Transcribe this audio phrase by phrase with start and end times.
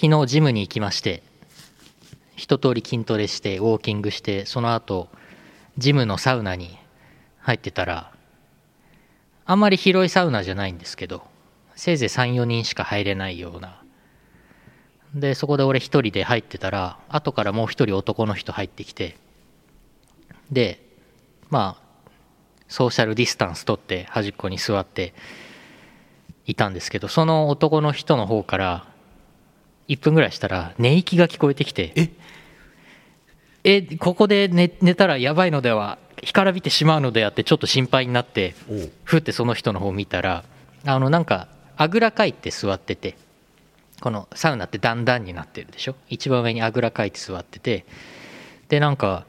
[0.00, 1.24] 昨日ジムに行きまして
[2.36, 5.08] 一通り筋トレしてウォーキングしてその後
[5.76, 6.78] ジムのサウナに
[7.40, 8.12] 入ってたら
[9.44, 11.24] あんまり広いサウナじゃないんですけど
[11.74, 13.82] せいぜい34人しか入れないような。
[15.16, 19.16] でそこで俺一人で入ってたら後からもう一人男の人入ってきて
[20.52, 20.80] で
[21.50, 22.00] まあ
[22.68, 25.12] ソーシャルディスタンス取って端っこに座って
[26.46, 28.97] いたんですけどその男の人の方から
[29.88, 32.10] 1分ぐらいしたら寝息が聞こえてきてえ？
[33.64, 38.54] えここで寝寝たらやばいのでは干からびてしまうのではってちょっと心配になって
[39.04, 40.44] ふってその人の方を見たら
[40.84, 43.16] あのなんかあぐらかいて座ってて
[44.00, 45.94] このサウナって段々になってるでしょ？
[46.08, 47.84] 一番上にあぐらかいて座ってて
[48.68, 49.26] でなんか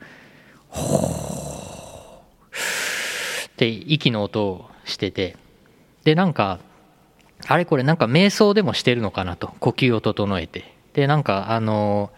[0.70, 5.36] ほーって息の音をしてて
[6.04, 6.60] でなんか
[7.48, 9.54] あれこれなんか瞑想でもしてるのかなと。
[9.60, 10.74] 呼吸を整えて。
[10.94, 12.12] でなんかあの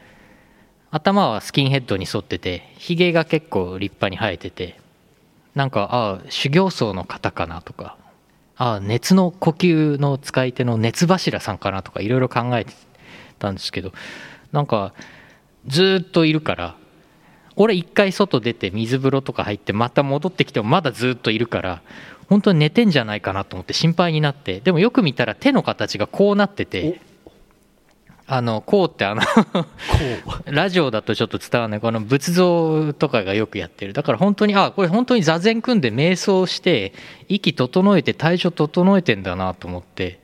[0.91, 4.79] 頭はスキンヘッドに沿っててひげが結構立派に生えてて
[5.55, 7.97] なんかああ修行僧の方かなとか
[8.57, 12.73] ああ熱の呼吸の使い手の熱柱さんかなとかいろいろ考えて
[13.39, 13.91] たんですけど
[14.51, 14.93] なんか
[15.67, 16.75] ずっといるから
[17.55, 21.81] 俺一回外出て水風呂とか入ってまた戻ってきてもまだずっといるから
[22.29, 27.01] 本当に寝てんじゃないかなと思って心配になってでもよく見たら手の形がこうなってて
[28.33, 29.65] あのこうってあのこ
[30.49, 31.81] ラジオだとちょっと伝わらない。
[31.81, 33.91] この仏像とかがよくやってる。
[33.91, 36.93] だから本当にあこれ本当に座禅組んで瞑想して
[37.27, 40.21] 息整えて体調整えてんだなと思って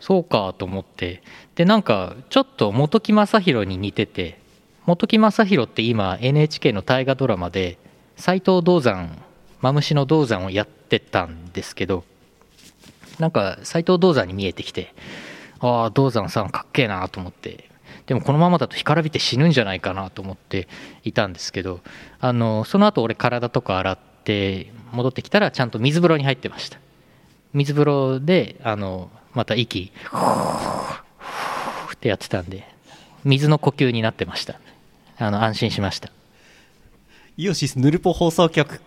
[0.00, 1.22] そうかと思って。
[1.54, 4.39] でなんかちょっと本木正宏に似てて
[4.90, 7.78] 本木正宏って今 NHK の大河ドラマで
[8.16, 9.22] 斎藤道山
[9.60, 12.02] マムシの道山をやってたんですけど
[13.20, 14.92] なんか斎藤道山に見えてきて
[15.60, 17.70] ああ道山さんかっけえなと思って
[18.06, 20.66] でもこのままだと干からびて死ぬんじゃないかなと思って
[21.04, 21.78] いたんですけど
[22.18, 26.80] あのその後俺体とか洗って戻ってきたらちゃんと水風呂に入ってました。
[27.52, 31.00] 水風呂であのまた息ふー
[31.94, 32.66] ってやってたんで
[33.22, 34.58] 水の呼吸になってました。
[35.22, 36.10] あの安心しました。
[37.36, 38.80] イオシスヌルポ放送局。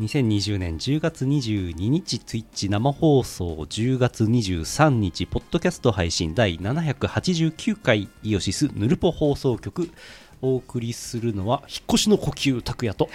[0.00, 3.54] 2020年10月22日ツイッチ生放送。
[3.54, 6.34] 10月23日ポッドキャスト配信。
[6.34, 9.92] 第789回イオシスヌルポ放送局。
[10.40, 13.08] お送りするのは引っ越しの呼吸拓也と。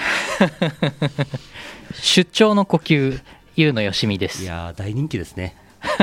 [2.02, 3.22] 出張の呼吸
[3.58, 4.44] ゆうのよしみです。
[4.44, 5.67] いやー大人気ですね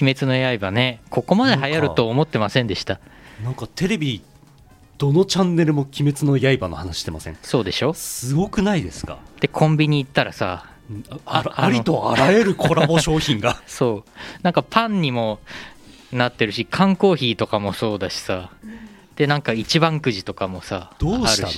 [0.00, 3.00] 鬼滅の刃ねここまで流行ると思ってませんでした。
[3.44, 4.22] なんかテレビ
[4.98, 7.36] どのチャンネルも鬼滅の刃の話してません？
[7.42, 7.92] そうでしょ？
[7.94, 9.18] すごくないですか？
[9.40, 10.66] でコンビニ行ったらさ
[11.26, 13.60] ああありとあらゆるコラボ商品が。
[13.66, 14.10] そう。
[14.42, 15.40] なんかパンにも
[16.12, 18.50] なってるし缶コーヒーとかもそうだしさ。
[19.16, 21.48] でなんか一番くじとかもさどうした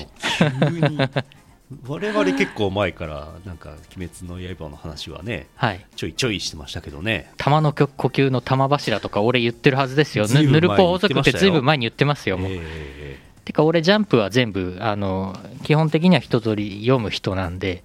[0.61, 0.71] の？
[0.71, 0.99] 急に
[1.87, 5.85] 我々結構前からなんか「鬼滅の刃」の話はねはい。
[5.97, 7.33] ちょいちょいしてましたけどね。
[7.39, 10.27] 玉の呼吸の玉柱とか俺言ってるはずですよ。
[10.29, 17.83] ぬるぽ法則ってずいぶん前に言ってますよもう、えてか俺ジャンプは全部あの基本的には一通り読む人なんで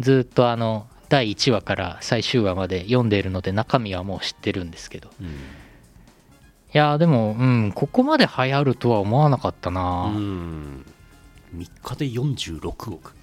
[0.00, 5.08] ずっとあの第1話から最終話まで読んでいるので中身はもう知ってるんですけど。
[5.20, 5.30] えうん。
[5.30, 5.32] い
[6.74, 10.86] やーでもうんここまで流行るとは思わなかったな、うん。
[11.56, 13.14] 3日で46億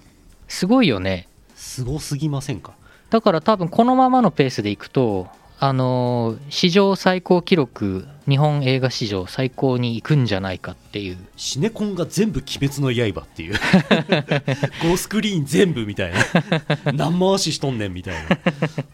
[0.50, 1.28] すごいよね。
[1.54, 2.72] すごすぎませんか？
[3.10, 5.28] だから多分このままのペースでいくと
[5.58, 11.18] あのー史上最高記録日本映画史上最高に行くんじゃないかっていう。
[11.36, 13.54] シネコンが全部「鬼滅の刃」っていう。
[14.82, 16.92] 5スクリーン全部みたいな。
[16.92, 18.38] 何回ししとんねんみたいな。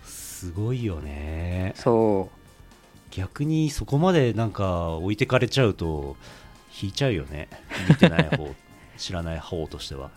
[0.04, 1.72] すごいよね。
[1.76, 2.36] そう。
[3.14, 6.16] 逆にそこまでなんか置いてかれちゃうと
[6.82, 7.48] 引いちゃうよね。
[7.88, 8.54] 見てない方
[8.98, 10.10] 知らない方としては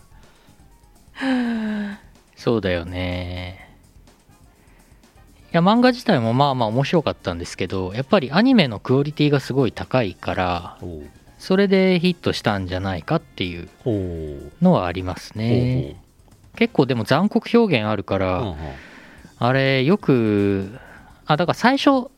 [2.36, 3.68] そうだよね。
[5.52, 10.78] いや漫画自体もまあまあ面白かったんですけどやっぱりアニメのクオリティがすごい高いから
[11.40, 13.68] それでヒットしたんじゃないかっていう
[14.62, 15.96] のはありますね。
[16.56, 18.54] 結構でも残酷表現あるから、
[19.38, 20.78] あれよく
[21.26, 22.10] あだから最初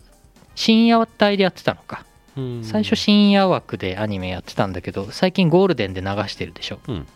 [0.55, 2.05] 深夜帯でやってたのか。
[2.37, 2.65] うん。
[2.65, 6.81] 最初深夜枠でアニメやってたんだけど最近ゴールデンで流してるでしょ。
[6.89, 7.07] うん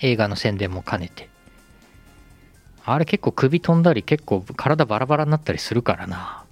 [0.00, 1.28] 映画の宣伝も兼ねて。
[2.84, 6.44] あれ結構首飛んだり結構体バラバラになったりするからな。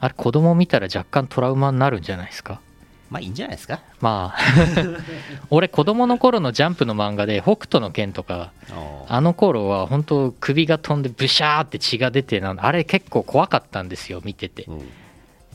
[0.00, 2.60] あれ子供見たら若干トラウマになるんじゃないですか？
[3.10, 3.80] まあいいんじゃないですか。
[4.00, 4.40] まあ
[5.50, 8.52] 俺子供の頃のジャンプの漫画で北斗の拳とか
[9.08, 14.64] あの頃は本当首が飛んでブシャーって血が出てなあれ結構怖かったんですよ見てて。
[14.68, 14.88] うん。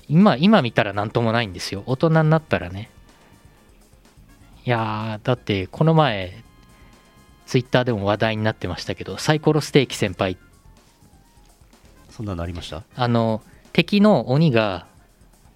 [0.08, 1.84] 今今見たら何ともないんですよ。
[1.88, 2.90] 大人になったらね。
[4.66, 6.44] いやーだってこの前
[7.46, 10.38] ツイッターでも話題になってましたけどサイコロステーキ先輩。
[12.10, 12.84] そんなのありました？
[12.96, 13.42] あの
[13.74, 14.88] 敵の鬼が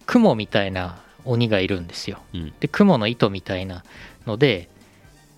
[0.06, 2.20] 雲みたいな鬼がいるんですよ。
[2.34, 2.54] うん。
[2.60, 3.84] で雲の糸みたいな
[4.28, 4.70] ので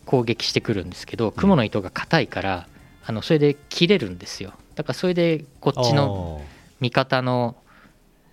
[0.06, 2.68] 攻撃してくるんですけど雲の糸が硬いから
[3.06, 4.54] あのそれで切れるんですよ。
[4.76, 6.42] だからそれでこっちの
[6.80, 7.56] 味方の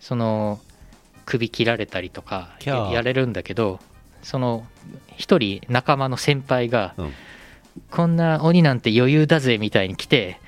[0.01, 0.61] その
[1.27, 3.81] 首切られたりとかやれるんだけど
[4.23, 4.67] その
[5.17, 7.13] 一人仲間の先輩がうん
[7.91, 10.41] こんな鬼なんて余裕だぜみたいに来て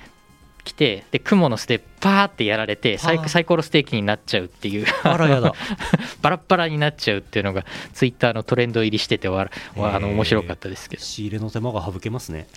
[0.63, 4.85] 来てで蜘蛛の巣でパーってやられてサイはあサイコロステーキになっちゃうっていう。
[5.03, 5.53] あらやだ。
[6.21, 11.03] バラッバラになっちゃうっていうのがツイッターのトレンド入りしててわわあの面白かったですけど。
[11.03, 12.47] 仕入れの手間が省けますね。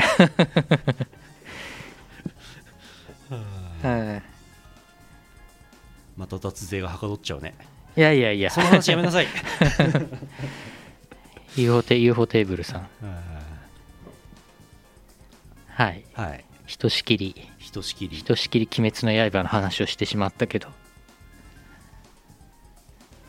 [3.83, 4.23] はい。
[6.17, 7.55] また脱税がはかどっちゃうね。
[7.97, 8.51] いやいやいや。
[8.51, 9.27] その話やめなさい。
[11.57, 12.89] UFO テーブルさん
[15.75, 16.05] はい。
[16.15, 16.45] はい。
[16.67, 17.35] ひとしきり。
[17.59, 18.17] ひとしきり。
[18.17, 20.69] ひとしきり鬼滅の刃の話をしてしまったけど。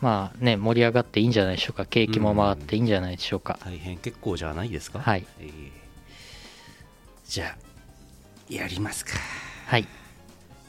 [0.00, 1.86] まあね盛り上がっていいんじゃないでしょうか。
[1.86, 3.58] 景気も回っていいんじゃないでしょうか。
[3.64, 5.00] 大変結構じゃないですか？
[5.00, 5.26] はい。
[5.40, 5.70] えー。
[7.26, 7.56] じゃあ
[8.48, 9.12] やりますか。
[9.66, 9.88] はい。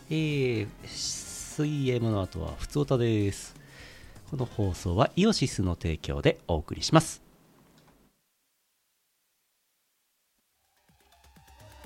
[0.09, 3.55] えー、水泳の後はふつおたです。
[4.31, 7.21] この放送はイオシスの提供でお送りします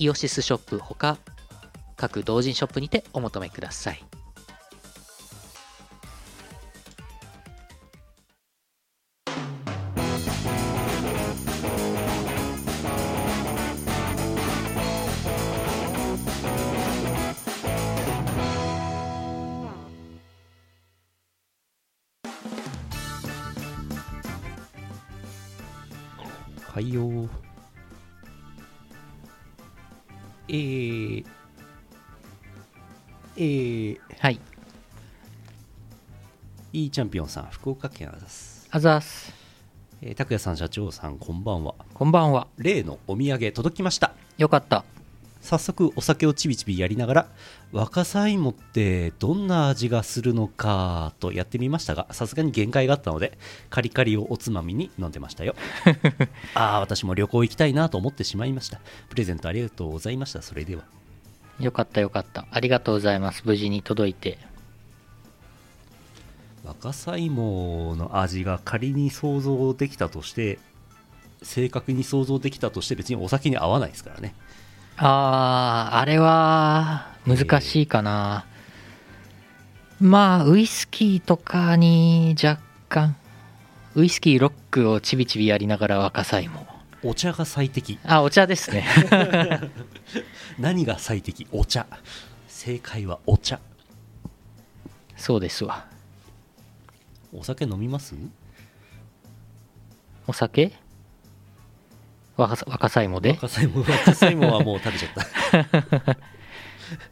[0.00, 1.18] イオシスショップほか
[1.96, 3.94] 各同人ショップにてお求めください。
[3.94, 4.19] はい
[37.00, 38.68] チャンピオンさん福岡県あざす。
[38.70, 39.32] あざーす。
[40.02, 41.74] えー拓也さん社長さんこんばんは。
[41.94, 42.46] こんばんは。
[42.58, 44.12] 例のお土産届きました。
[44.36, 44.84] よかった。
[45.40, 47.28] 早速お酒をちびちびやりながら
[47.72, 53.38] 若さ芋ってどんな味がするのかとやってみましたがさすがに限界があったので
[53.70, 55.54] カリカリをおつまみに飲んでましたよ。
[56.54, 58.78] ああ私も旅行行きたいなと思ってしまいました。
[59.08, 60.42] プレゼントありがとうございました。
[60.42, 60.82] それでは。
[61.60, 62.46] よかったよかった。
[62.50, 63.42] ありがとうございます。
[63.46, 64.36] 無事に届いて
[66.64, 70.58] 若さ芋の味が仮に想像できたとして
[71.42, 74.34] 正確に想像できたとして別にお酒に合わないですからね。
[74.98, 78.44] あーあれは難しいかな、
[79.98, 83.16] まあウイスキーとかに若干
[83.94, 86.66] ウイスキーロックをちびちびやりながら若さいも。
[87.02, 87.98] お茶が最適。
[88.04, 88.84] あお茶ですね。
[90.60, 91.46] 何が最適？
[91.50, 91.86] お茶。
[92.46, 93.58] 正解はお茶。
[95.16, 95.86] そうですわ
[97.32, 98.14] お酒飲みます？
[100.26, 100.72] お酒？
[102.36, 103.30] 若さ若さいもで？
[103.32, 105.12] 若さ芋若さ芋はもう食べちゃっ
[106.02, 106.16] た。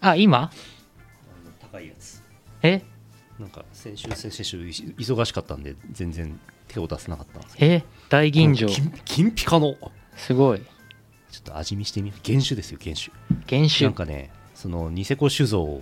[0.11, 0.51] あ今？
[1.61, 2.23] 高いやつ。
[2.63, 2.83] え？
[3.39, 7.85] なんか先週先々週い忙しかったんで全然手を出せなかったんですけえ？
[8.09, 8.67] 大吟醸。
[8.67, 9.77] ど金金ピカの。
[10.17, 10.61] すごい。
[11.31, 13.13] ちょっと味見してみる原酒ですよ原酒
[13.49, 15.81] 原酒なんかねそのニセコ酒造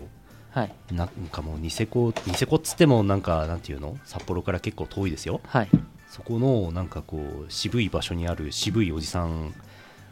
[0.56, 0.74] はい。
[0.90, 3.98] なんかもうニセコニセコっつってもなんかなんていうの？
[4.06, 5.42] 札幌から結構遠いですよ。
[5.46, 5.68] はい。
[6.08, 9.52] そこのなんかこう渋い場所にある渋いおじさん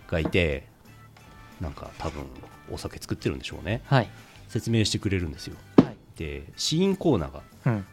[0.06, 0.66] がいて
[1.62, 2.24] なんか多分
[2.70, 3.80] お酒作ってるんでしょうね。
[3.86, 4.10] はい。
[4.48, 5.56] 説明してくれるんですよ。
[5.78, 5.96] はい。
[6.18, 7.86] で試飲コーナーがうん。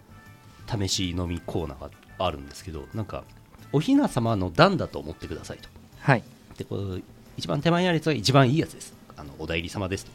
[0.68, 3.24] 試し飲みコーナーがあるんですけどなんか
[3.72, 5.70] おひな様の段だと思ってくださいと。
[6.02, 6.24] はい。
[6.58, 7.02] でこう
[7.38, 8.94] 一番手前にあるやつが一番いいやつです。
[9.16, 10.12] あのお代理様ですと。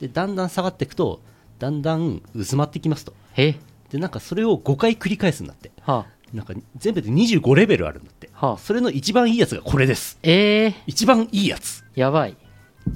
[0.00, 1.20] でだんだん下がっていくと
[1.58, 3.14] だんだん薄まってきますと。
[3.36, 3.56] え。
[3.90, 5.70] でなんかそれを5回繰り返すんだって。
[5.82, 8.28] はなんか全部で25レベルあるんだって。
[8.32, 8.58] はあ。
[8.58, 10.18] それの一番いいやつがこれです。
[10.22, 11.84] えー、一番いいやつ。
[11.94, 12.36] やばい。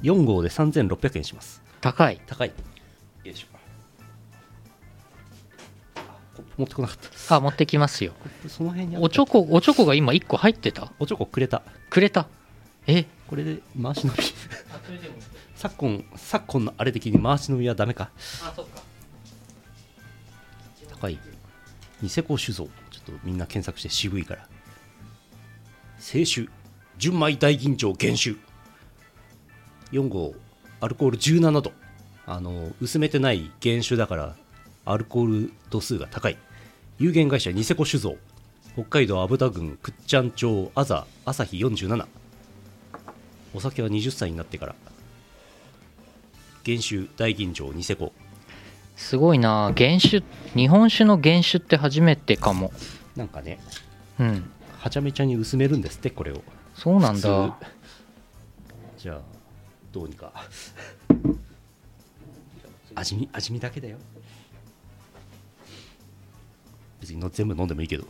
[0.03, 1.61] 4号で3600円します。
[1.81, 2.21] 高い。
[2.27, 2.49] 高い。
[3.23, 3.47] よいしょ。
[5.95, 5.99] あ
[6.35, 7.35] コップ持ってこなかった。
[7.35, 8.13] あ持ってきますよ。
[8.21, 9.05] コップその辺にあった。
[9.05, 10.91] おちょこおちょこが今1個入ってた？
[10.99, 11.63] おちょこくれた。
[11.89, 12.27] くれた。
[12.85, 13.05] え？
[13.27, 14.23] これで回し飲み
[15.61, 18.09] 昨今昨今のあれ的に回し飲みはダメか。
[18.43, 18.81] あそっか。
[20.89, 21.19] 高い。
[22.01, 22.67] ニセコ酒造。
[22.89, 24.47] ちょっとみんな検索して渋いから。
[26.03, 26.49] 清酒。
[26.97, 28.37] 純米大吟醸原酒。
[29.91, 30.33] 4号。
[30.79, 31.73] アルコール17度。
[32.25, 34.35] あの薄めてない原酒だから
[34.85, 36.39] アルコール度数が高い。
[36.97, 38.17] 有限会社ニセコ酒造。
[38.73, 42.07] 北海道虻田郡倶知安町あざ朝日47
[43.53, 44.75] お酒は20歳になってから
[46.65, 48.13] 原酒大吟醸ニセコ。
[48.95, 49.73] すごいな。
[49.75, 52.71] 原酒日本酒の原酒って初めてかも。
[53.15, 53.59] なんかね
[54.19, 54.51] うん。
[54.79, 56.41] はちゃめちゃに薄めるんですってこれを。
[56.75, 57.57] そうなん普だ
[58.97, 59.03] 通。
[59.03, 59.21] じゃあ
[59.91, 60.31] どうにか。
[62.95, 63.97] 味見味見だけだよ。
[66.99, 68.05] 別にの全部飲んでもいいけど。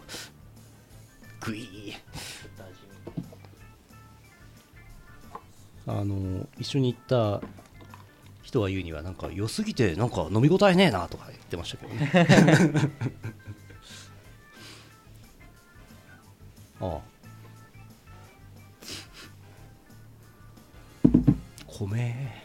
[1.40, 1.96] グイー
[5.88, 7.42] あの一緒に行った
[8.52, 12.12] 人は言うにはなんか良すぎてなんか飲み応えねえなとか言ってましたけどね。
[16.82, 17.02] ああ。
[21.66, 22.44] 米。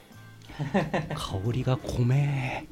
[1.14, 2.68] 香りが米。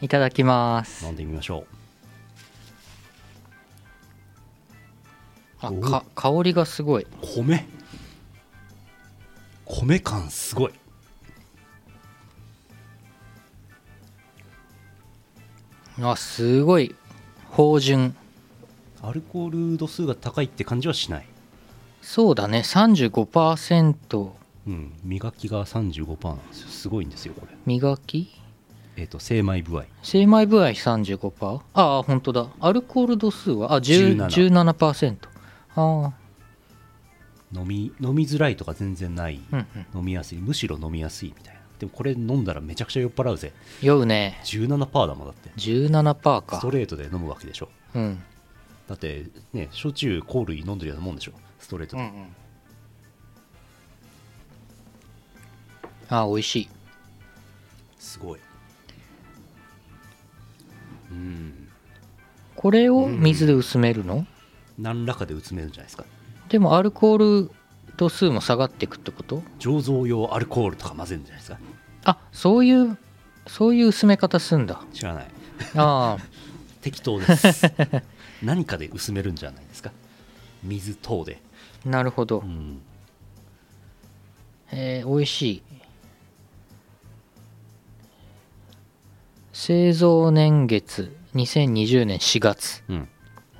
[0.00, 1.04] いただきます。
[1.04, 1.66] 飲んでみましょ
[5.62, 7.02] おあか香りがすごい。
[7.02, 7.66] う米。
[9.66, 10.72] 米感すごい
[16.00, 16.94] あすごい。
[17.50, 18.16] 芳醇。
[19.02, 21.26] アルコール度数が高いって感じはしない。
[22.02, 22.58] そうだね。
[22.60, 24.30] 35%
[24.66, 24.92] うん。
[25.04, 26.68] 磨きが35%なんですよ。
[26.68, 27.54] すごいんですよこれ。
[27.66, 28.30] 磨き？
[28.96, 29.84] えっ、と精米部合。
[30.02, 31.60] 精米部合 35%?
[31.74, 32.48] ああ本当だ。
[32.60, 33.74] アルコール度数は？
[33.74, 35.16] あ10 17 17%
[35.76, 36.12] ああ
[37.52, 39.58] 飲み飲みづらいとか全然ない、うん
[39.94, 39.98] うん。
[40.00, 40.38] 飲みやすい。
[40.38, 43.52] むしろ飲みやすいみたいなでもこれ飲んだらめちゃくちゃ酔っ払うぜ。
[43.82, 44.40] 酔うね。
[44.44, 45.50] 17%だもんだって。
[45.56, 46.56] 17%か。
[46.58, 47.68] ストレートで飲むわけでしょ。
[47.94, 48.22] うん。
[48.88, 51.32] だってね焼酎香類飲んでるようなもんでしょ。
[51.58, 52.02] ストレートで、
[56.08, 56.68] あ美味しい。
[57.98, 58.40] すごい。
[61.10, 61.68] うん。
[62.54, 64.26] これを水で薄めるの、
[64.78, 66.04] 何らかで薄めるんじゃないですか。
[66.48, 67.50] でもアルコール
[67.96, 69.42] 度数も下がっていくってこと？
[69.58, 71.58] 醸造用アルコールとか混ぜるんじゃないですか？
[72.04, 72.98] あそういう
[73.46, 74.80] そういう薄め方すんだ。
[74.92, 75.26] 知らない。
[75.76, 76.24] ああ。
[76.82, 77.62] 適当です。
[78.42, 79.90] 何かで薄めるんじゃないですか？
[80.62, 81.40] 水等で。
[81.84, 82.40] なるほど。
[82.40, 82.80] うん。
[84.72, 85.62] えー、美味しい。
[89.52, 93.08] 製造年月2020年4月うん。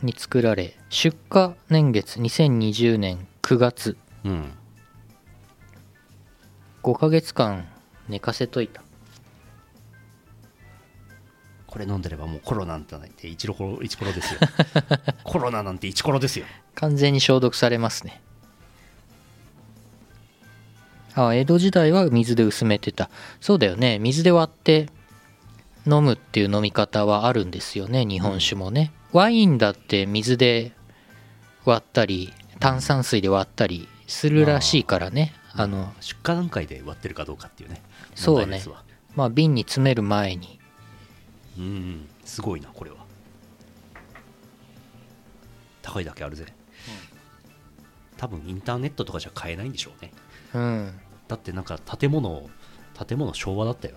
[0.03, 4.53] に作られ出荷年月2020年9月うん。
[6.83, 7.67] 5ヶ月間
[8.09, 8.83] 寝かせといた。
[11.67, 14.41] これ飲んでればもうコロナなんて一ロコ一コロですよ。
[15.25, 16.47] コロナなんて一コロですよ。
[16.75, 18.23] 完全に消毒されますね。
[21.17, 23.11] あ江戸時代は水で薄めてた。
[23.41, 23.99] そうだよね。
[23.99, 24.89] 水で割って
[25.87, 28.05] 飲むっていう飲み方はあるんですよね。
[28.05, 30.73] 日本酒もね、ワインだって水で
[31.65, 35.33] 割ったり炭酸水で割ったりするらしいからね。
[35.57, 37.81] あの出荷段階で割ってるかどうかっていうね。
[38.15, 38.63] そうね。
[39.15, 40.59] まあ瓶に詰める前に。
[41.57, 42.09] うんうん。
[42.25, 42.97] すごいなこれは。
[45.83, 46.47] 高いだけあるぜ、
[48.17, 50.13] 多分インターネットとかじゃ買えないんでしょうね。
[50.55, 51.01] うん。
[51.29, 52.49] だってなんか建物
[53.07, 53.97] 建物昭和だったよ。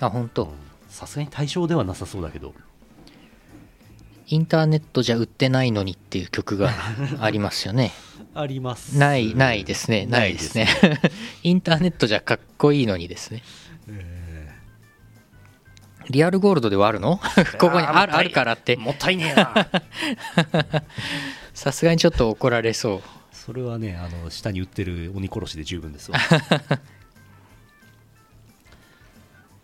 [0.00, 0.50] あ本当、うん。
[0.88, 2.54] さすがに対象ではなさそうだけど
[4.26, 6.70] インターネットじゃ売ってないのにっていう曲が
[7.20, 7.92] ありますよね。
[8.34, 8.98] あります。
[8.98, 10.06] ないないですね。
[10.06, 10.68] ないですね。
[11.42, 13.42] インターネットじゃかっこいいのにですね。
[16.10, 17.18] リアルゴールドではあるの？
[17.58, 18.76] ここにあるあるからって。
[18.76, 19.68] もったいねえな。
[21.54, 23.02] さすがにちょっと怒られそう。
[23.32, 26.18] それはねあの下に売ってる鬼殺しで十分ですわ。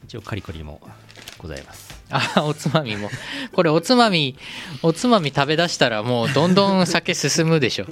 [0.05, 0.81] 一応カリカリも
[1.41, 1.91] ございます。
[2.11, 3.11] あおつまみも。
[3.53, 4.37] これおつまみ
[4.83, 7.87] おつまみ食べだしたらもうどんどん酒進むでしょ。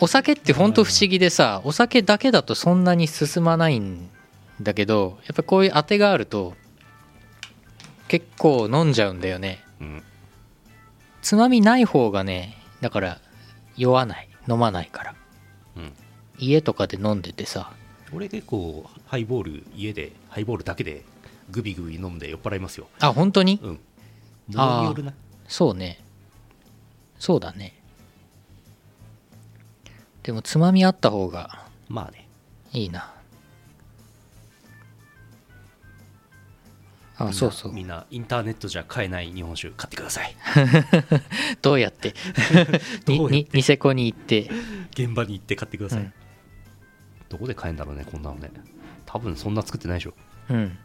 [0.00, 4.10] お酒ってほんと不思議でさお酒だけだとそんなに進まないん
[4.60, 6.54] だけどやっぱこういうあてがあると
[8.08, 9.64] 結構飲んじゃうんだよね。
[9.80, 10.02] うん。
[11.22, 13.20] つまみない方がねだから
[13.76, 14.28] 酔わない。
[14.48, 15.14] 飲まないから。
[15.76, 15.92] うん。
[16.38, 17.72] 家とかで飲んでてさ。
[18.12, 21.02] 俺結構ハイボール家でハイボールだけで
[21.54, 22.88] グビグビ飲んで酔っ払いますよ。
[23.00, 23.60] あ本当に？
[23.62, 23.70] うん。
[23.70, 25.14] ものによるな。
[25.46, 26.02] そうね。
[27.20, 27.80] そうだね。
[30.24, 32.28] でもつまみあった方がまあね。
[32.72, 33.12] いいな。
[37.20, 37.72] みんなあそうそう。
[37.72, 40.34] みんなインターネットじゃ買えない日本酒買ってください。
[41.62, 42.14] どうやって？
[43.06, 43.36] にどうやって？
[43.36, 44.50] にニセコに行って。
[44.90, 46.12] 現場に行って買ってください、うん。
[47.28, 48.50] どこで買えんだろうねこんなのね。
[49.06, 50.14] 多分そんな作ってないでしょ。
[50.50, 50.76] うん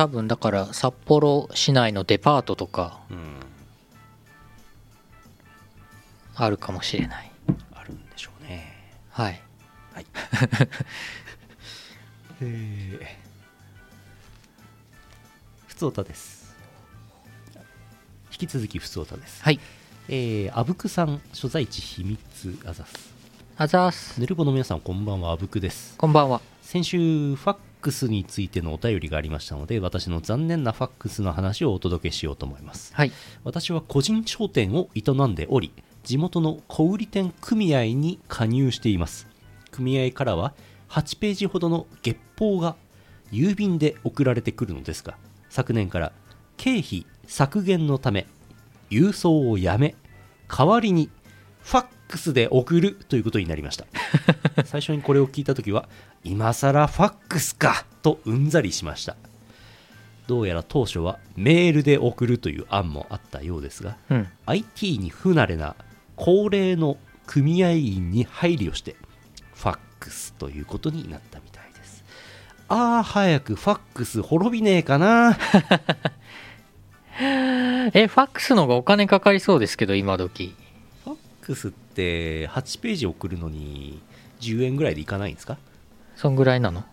[0.00, 3.18] 多分だから札幌市内のデパートとかうん。
[6.34, 7.30] あるかもしれない。
[7.74, 8.96] あるんでしょうね。
[9.10, 9.42] はい。
[9.92, 10.06] はい。
[12.40, 13.06] えー
[15.66, 16.56] ふつおたです。
[18.32, 19.42] 引き続きふつおたです。
[19.42, 19.60] はい。
[20.08, 22.94] えー、あぶくさん所在地秘密あざす。
[23.58, 24.18] あざーす。
[24.18, 25.94] ぬるぼの皆さんこんばんはあぶくです。
[25.98, 26.40] こんばんは。
[26.62, 32.94] 先週ファックスについてのお便りがありましたので私の残念なファックスの話をお届けしようと思います。
[32.94, 33.12] はい。
[33.44, 35.72] 私は個人商店を営んでおり
[36.04, 39.26] 地元の小売店組合に加入しています。
[39.70, 40.54] 組合からは
[40.88, 42.76] 8ページほどの月報が
[43.32, 45.16] 郵便で送られてくるのですが
[45.48, 46.12] 昨年から
[46.56, 48.26] 経費削減のため
[48.90, 49.94] 郵送をやめ
[50.48, 51.10] 代わりに
[51.62, 53.86] ファックスで送るということになりました。
[54.64, 55.88] 最初にこれを聞いた時は
[56.24, 59.16] 今更ファックスかとうんざりしました。
[60.26, 64.28] どうやら当初はメールで送るという案もあったようですがうん。
[64.46, 65.74] IT に不慣れな
[66.16, 68.94] 高齢の組合員に配慮して
[69.54, 72.04] ファックスということになったみたいです。
[72.68, 75.36] ああ早くファックス滅びねえかな。
[77.92, 80.54] えファックスの方がお金かかりそうですけど今時。
[81.04, 84.00] ファックスって8ページ送るのに
[84.40, 85.58] 10円ぐらいでいかないんですか？
[86.20, 86.84] そんぐらいなの？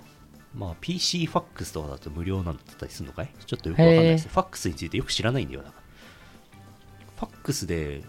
[0.56, 3.30] まあ PC ファックスとかだと無料なんだったりするのかい？
[3.46, 4.28] ちょっとよくわかんないです。
[4.28, 5.84] へファックスについてよく知らないんだよだから
[7.18, 8.04] ファックスで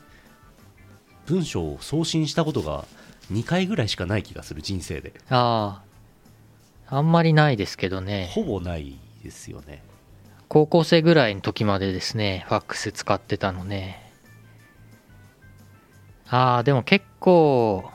[1.27, 2.85] 文章を送信したことが
[3.33, 5.13] 2回ぐらいしかない気がする人生で。
[5.29, 5.83] あ
[6.89, 8.31] ああんまりないですけどね。
[8.31, 9.83] ほぼないですよね。
[10.47, 14.09] 高校生ぐらいの時までですねファックス使ってたのね。
[16.29, 17.91] ああでも結構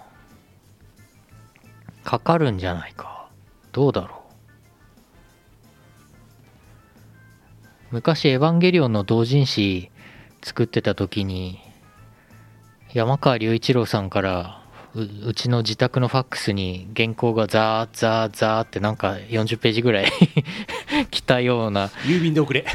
[2.03, 3.29] かかるんじゃないか。
[3.71, 4.23] どうだろう。
[7.91, 9.91] 昔エヴァンゲリオンの同人誌
[10.41, 11.59] 作ってた時に
[12.91, 14.63] 山川隆一郎さんから
[14.95, 20.11] ううちの自宅のファックスに原稿がザーザーザーってなんか40ページぐらい
[21.09, 21.87] 来たような。
[22.05, 22.65] 郵便で送れ。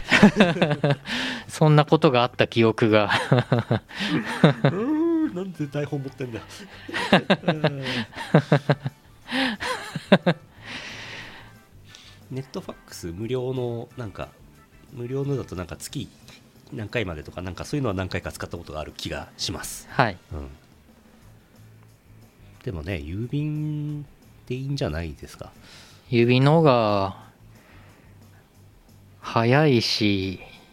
[1.47, 3.11] そんなことがあった記憶が。
[4.73, 6.41] うんなんで台本持ってんだ
[12.31, 14.29] ネットファックス無料のなんか
[14.93, 16.09] 無料のだとなんか月
[16.73, 19.88] 何回までとかなんかそういうのは何回か使ったことがある気がします。
[19.91, 20.17] はい。
[20.33, 20.49] うん。
[22.62, 24.03] でもね郵便
[24.47, 25.51] でいいんじゃないですか？
[26.11, 27.17] 郵便の方が
[29.21, 30.41] 早いし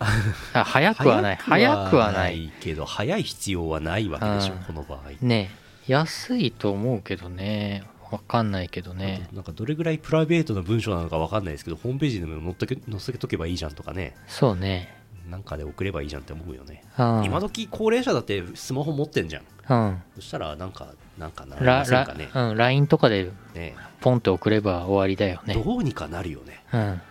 [0.54, 1.36] あ早くはない。
[1.38, 2.52] 早くはない。
[2.60, 4.60] けど早い必要はないわけでしょうん。
[4.63, 5.12] この場合。
[5.22, 5.50] ね
[5.88, 7.84] 安いと思うけどね
[8.15, 9.28] わかんないけどね。
[9.34, 14.15] なんかどれぐらいプライベートな文章なのかわかんないですけどホームページでも載っとけ載せとけばいいじゃんとかね。
[14.28, 14.95] そうね。
[15.30, 16.84] なんかで送ればいいじゃんって思うよね。
[16.97, 17.23] うん。
[17.25, 19.43] 今時高齢者だってスマホ持ってんじゃん。
[19.69, 20.01] うん。
[20.15, 22.30] そしたらなんかなんかなりラませんかね。
[22.34, 23.75] ラうん LINE とかでね。
[24.01, 25.56] ポンって送れば終わりだよね。
[25.56, 26.63] どうにかなるよね。
[26.73, 27.01] うん。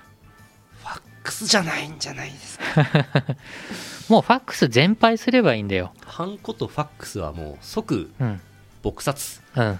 [0.80, 2.64] ファックスじゃないんじゃないですか。
[4.08, 5.92] もうファックス全廃すればいいんだよ。
[6.06, 8.40] ハンコとファックスはもう即うん。
[8.84, 9.66] 撲殺、うん。
[9.66, 9.78] うん、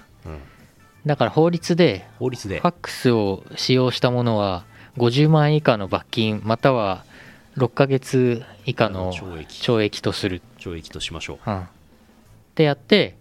[1.05, 2.59] だから法律で法律で。
[2.59, 4.65] ファックスを使用したものは
[4.97, 7.03] 50万円以下の罰金または
[7.57, 9.61] 6ヶ月以下の懲役。
[9.61, 11.49] 懲役とする、懲役としましょう。
[11.49, 11.67] うん、っ
[12.55, 13.15] てやって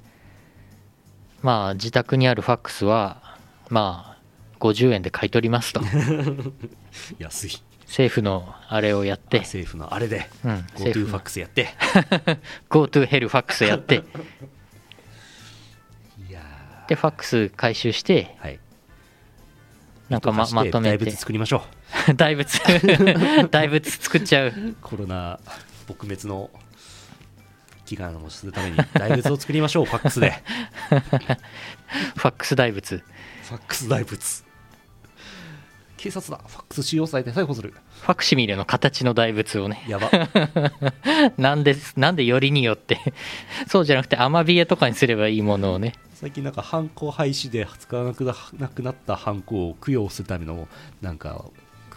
[1.42, 3.36] まあ自宅にあるファックスは
[3.68, 4.14] まあ
[4.60, 5.82] 50円で買い取りますと。
[7.18, 7.62] 安い。
[7.86, 10.28] 政府のあれをやって、政府のあれで。
[10.42, 11.68] うん、GoTo ファックスやって。
[12.70, 14.02] GoTo ヘルファックスやって
[16.88, 18.60] でファックス回収してーはい。
[20.08, 20.98] なんかままとめて。
[20.98, 21.62] 大仏作りましょ
[22.16, 22.60] 大仏。
[23.50, 24.48] 大仏作っちゃう。
[24.48, 25.38] うコロナ
[25.88, 26.50] 撲滅の
[27.86, 30.32] 祈願をするために大仏を作りましょうファックスで。
[30.90, 31.38] ファ
[32.18, 33.02] ックス大仏。
[33.44, 34.44] ファックス大仏。
[35.96, 36.38] 警察だ。
[36.46, 37.72] ファックス使用されて逮捕する。
[38.02, 39.84] ファクシミレの形の大仏をね。
[39.88, 40.10] やば。
[41.38, 43.00] なんでなんでよりによって。
[43.68, 50.68] そうじゃなくてアマビエとかにすればいいものをね最近なんかハンコ廃止で使わなくななくなったハンコを供養するための
[51.02, 51.44] なんか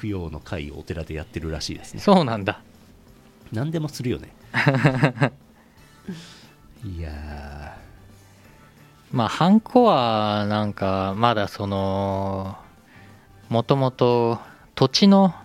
[0.02, 2.02] 供養の会をお寺でやってるらしいですね。
[2.02, 2.60] そうなんだ。
[3.54, 4.34] 何でもするよね。
[6.84, 7.78] いや
[9.14, 12.58] まあハンコはなんかまだその
[13.48, 14.42] もともと
[14.76, 15.36] 土地の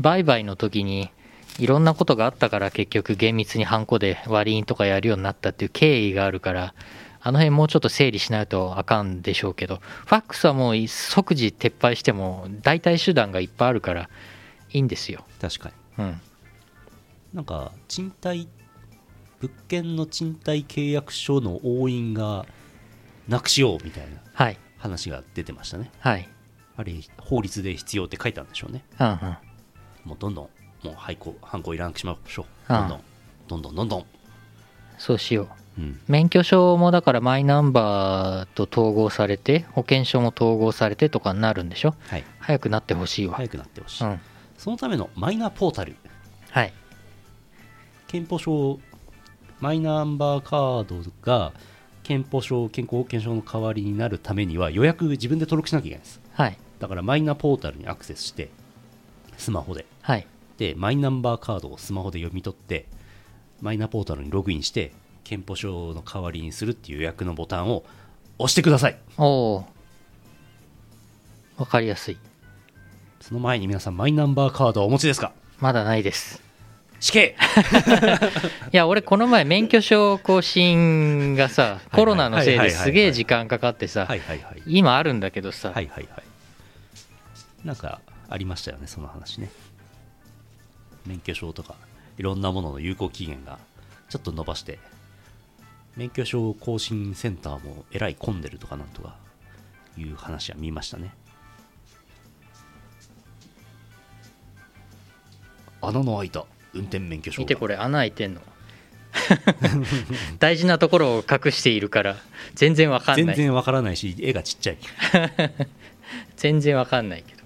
[0.00, 1.12] 売買の時に
[1.60, 6.74] いろんなことがあったから結局厳密にハンコで割り印とかやるようになったっていう経緯があるから
[7.24, 14.10] あの辺もうちょっと整理しないとあかんでしょうけどファックスはもう即時撤廃しても代替手段がいっぱいあるから
[14.72, 15.24] いいんですよ。
[15.38, 16.04] ー確かに。
[16.04, 16.20] うん。
[17.34, 18.48] なんか賃貸
[19.40, 22.44] 物件の賃貸契約書の押印が
[23.28, 24.58] なくしようみたいなはい。
[24.78, 25.92] 話が出てましたね。
[26.00, 26.28] はい。
[26.76, 28.84] あれ法律で必要って書いてあるんでしょうね。
[28.98, 29.16] うんうん。
[30.04, 30.48] もうどんどん
[30.84, 34.06] もうハンコハンコいらなくしましょうああどんどんどんどんどんどん。
[34.98, 35.44] そうしよう。
[35.44, 35.61] うん
[36.06, 41.94] 免許証もだからマイナンバーと統合されて保険証も統合されてとかになるんでしょ？
[42.08, 42.24] はい。
[42.40, 44.20] 早くなってほしいわ、早くなってほしい、うん。
[44.58, 45.96] そのためのマイナポータル。
[46.50, 46.72] はい。
[48.06, 48.78] 健保証
[49.60, 51.52] マイナンバーカードが
[52.02, 56.20] 健保証健康保険証の代わりになるためには予約自分で登録しなきゃいけないです。
[56.32, 56.58] はい。
[56.80, 58.50] だからマイナポータルにアクセスして
[59.38, 59.86] スマホで。
[60.02, 60.26] はい。
[60.58, 62.84] でマイナンバーカードをスマホで読み取って
[63.62, 64.92] マイナポータルにログインして
[65.32, 67.84] 健保証の代わりにするっていう予約のボタンを
[68.38, 68.98] 押してください。
[69.16, 69.64] おお
[71.56, 72.18] わかりやすい。
[73.22, 75.32] その前に皆さんマイナンバーカードはお持ちですか？
[75.58, 76.42] まだないです。
[77.00, 77.34] 死刑！
[78.74, 84.62] いや俺この前免許証更新がさいコロナのせいですげえ時間かかってさはいはいはい。
[84.66, 86.22] 今あるんだけどさ、はいはいはい。
[87.66, 89.50] なんかありましたよねその話ね。
[91.06, 91.74] 免許証とか
[92.18, 93.58] いろんなものの有効期限が
[94.10, 94.78] ちょっと伸ばして
[95.96, 99.16] 免許証更新センターもえらい混んでるとかなんとか
[99.98, 101.14] いう話は見ましたね。
[105.80, 107.42] 穴の開いた運転免許証が。
[107.42, 108.40] 見てこれ穴開いてんの。
[110.38, 112.16] 大事なところを隠しているから
[112.54, 113.24] 全然わかんない。
[113.26, 114.78] 全然わからないし絵がちっちゃい。
[116.36, 117.42] 全然わかんないけど。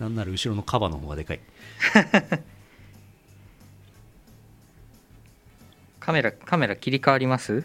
[0.00, 1.40] なんなら後ろのカバの方がでかい。
[6.00, 7.64] カメラカメラ切り替わります？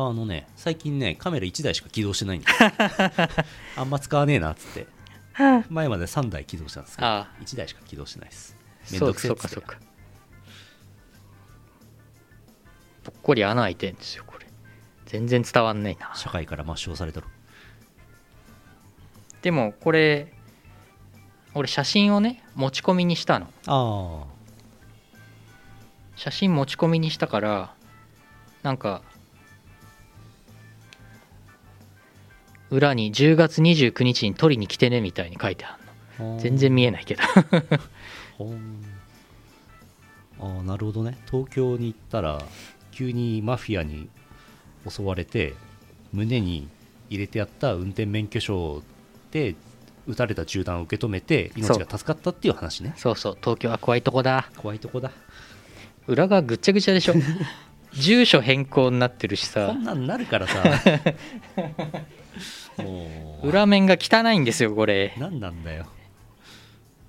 [0.00, 2.48] あのね最近ねカメラ1台しか起動してないんだ
[3.76, 4.86] あんま使わねえなっつって。
[5.70, 7.42] 前まで3台起動したんですけどああ。
[7.42, 8.56] 1台しか起動してないです。
[8.90, 9.48] めんどくせえっつって。
[9.48, 9.88] そうかそうか。
[13.04, 14.46] ぽっこり穴開いてんですよこれ。
[15.06, 16.12] 全然伝わんねえな。
[16.14, 17.28] 社会から抹消されたろ
[19.42, 20.32] でもこれ
[21.54, 23.48] 俺写真をね持ち込みにしたの。
[23.66, 24.26] あ。
[26.16, 27.74] 写真持ち込みにしたから
[28.62, 29.02] なんか
[32.70, 35.76] 裏に10月29日に取りに来てねみたいに書いてあ
[36.18, 36.36] るの。
[36.36, 37.22] あ全然見えないけど。
[40.40, 41.18] ああなるほどね。
[41.30, 42.42] 東京に行ったら
[42.92, 44.08] 急にマフィアに
[44.88, 45.54] 襲われて
[46.12, 46.68] 胸に
[47.10, 48.82] 入れてあった運転免許証
[49.30, 49.54] で
[50.06, 52.94] 撃たれた銃弾を受け止めて命が助かったっていう話ね。
[52.96, 53.16] そう。
[53.16, 53.38] そう。
[53.40, 54.50] 東京は怖いとこだ。
[54.56, 55.10] 怖いとこだ。
[56.06, 57.14] 裏側ぐっちゃぐちゃでしょ
[57.92, 60.62] 住所変更になってるしこさんなんなるからさ。
[62.82, 63.48] もう。
[63.48, 65.14] 裏面が汚いんですよこれ。
[65.18, 65.86] 何なんだよ。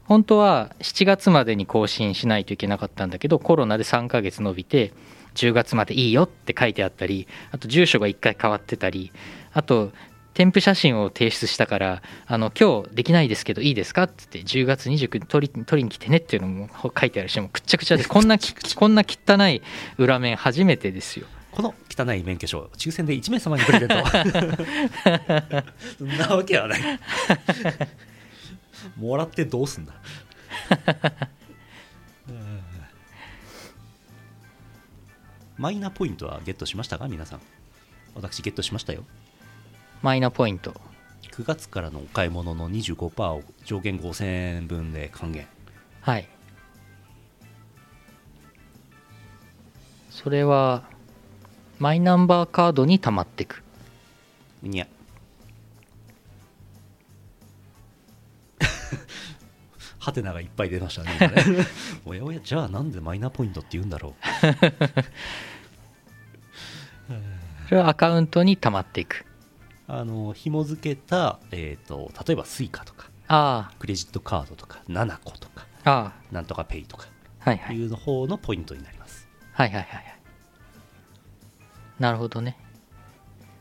[0.05, 4.91] 本当は7月までに更新しないといけなかったんだけどコロナで3ヶ月延びて
[5.35, 9.11] 10月までいいよって書いてあったりあと住所が1回変わってたり
[9.53, 9.91] あと
[10.39, 19.61] 添付写真を提出したからあの今日できないですけどいいですかって言って10月29日取り取りに来てねっていうのも書いてあるしもうくっちゃくちゃです こんなきこんな汚い
[19.97, 21.27] 裏面初めてですよ。
[21.51, 23.95] この汚い免許証抽選で1名様にプレゼント。
[25.97, 26.81] そんなわけはない。
[28.95, 29.93] もらってどうすんだ。
[32.29, 32.61] うん
[35.57, 37.09] マイナポイントはゲットしましたか？
[37.09, 37.41] 皆さん。
[38.15, 39.03] 私ゲットしましたよ
[40.01, 40.73] マイナポイント。
[41.31, 45.47] 9月からのお買い物の25%を上限5000円分で還元。
[46.01, 46.27] はい。
[50.09, 50.83] それは
[51.79, 53.63] マイナンバーカードに溜まってく。
[54.61, 54.87] にゃ
[59.99, 61.43] ハテナがいっぱい出ましたね今ね。
[62.05, 64.13] おやおやじゃあなんでマイナポイントって言うんだろう。
[67.69, 69.25] それはアカウントに溜まっていく
[69.89, 77.07] あの紐付けた、えー、と例えば Suica とかあクレジットカードとかナナコとかあなんとかペイとか
[77.39, 77.77] はいはい。
[77.77, 79.27] いうの方のポイントになります。
[79.53, 80.19] はいはいはいはい。
[81.99, 82.57] なるほどね。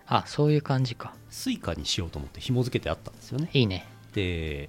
[0.07, 1.15] あそういう感じか。
[1.31, 3.51] スイカにしようと思って紐付けてあったんですよね。
[3.53, 3.87] いいね。
[4.13, 4.69] で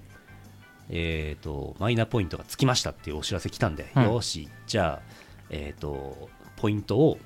[0.90, 4.04] えっ、とマイナポイントがつきましたっていうお知らせ来たんで、うん。
[4.04, 5.02] よしじゃあ
[5.50, 7.18] えっ、とポイントを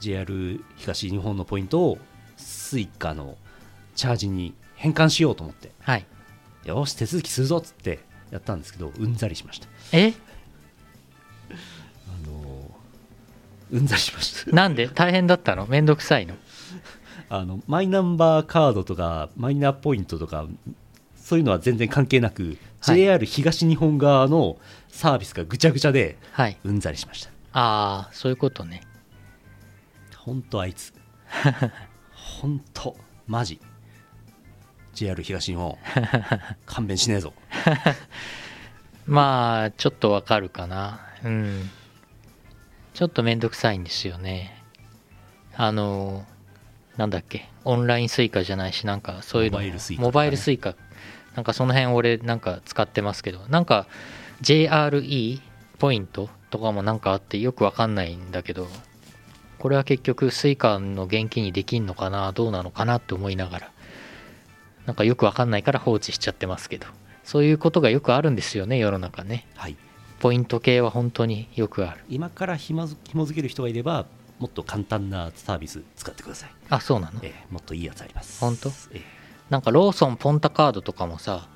[0.00, 1.98] JR 東日本のポイントを
[2.42, 3.36] スイカの
[3.94, 5.70] チャージに変換しようと思って。
[5.80, 6.06] はい。
[6.64, 8.00] よし手続きするぞっつって
[8.30, 9.68] やったんですけどうんざりしました。
[9.92, 10.12] え？
[11.50, 12.70] あの
[13.72, 14.50] うんざりしました。
[14.54, 14.88] なんで？
[14.88, 15.66] 大変だったの？
[15.66, 16.34] めんどくさいの？
[17.28, 20.46] あのマイナンバーカードとかマイナポイントとか
[21.16, 22.96] そういうのは全然関係なく、はい。
[22.96, 26.58] JR 東日本側のサービスがぐちゃぐちゃではい。
[26.64, 27.30] うんざりしました。
[27.54, 28.82] ああそういうことね。
[30.16, 30.92] 本当あいつ
[32.42, 32.96] 本当
[33.28, 33.60] マジ。
[34.94, 35.78] JR 東日本。
[36.66, 37.32] 勘弁しねえぞ。
[39.06, 41.06] まあちょっとわかるかな。
[41.22, 41.70] うん。
[42.94, 44.60] ちょっとめんどくさいんですよね。
[45.54, 46.26] あの
[46.96, 47.48] なんだっけ。
[47.64, 49.58] オンラインスイカじゃないしなんかそういうの。
[49.58, 50.06] モバイルスイカとかね。
[50.08, 50.74] モバイルスイカ。
[51.36, 53.46] なんかその辺俺なんか使ってますけど。
[53.50, 53.86] なんか
[54.42, 55.40] JRE
[55.78, 58.66] ポイントとかもなんかあってよくわかんないんだけど
[59.62, 63.70] これは結局スイカの現金にできんのかなどうなのかなって思いながら
[64.86, 66.88] なんかよくわかんないから放置しちゃってますけど
[67.22, 69.46] そういうことがよくあるんですよね世の中ね。
[69.54, 69.76] はい。
[70.18, 72.00] ポイント系は本当によくある。
[72.08, 74.06] 今からひまず紐付ける人がいれば
[74.40, 77.20] もっと簡単なサービス使ってください、あそうなの？
[77.22, 78.40] ええもっといいやつあります。
[78.40, 78.68] 本当？
[78.68, 79.00] ええ。
[79.48, 81.48] なんかローソンポンタカードとかもさ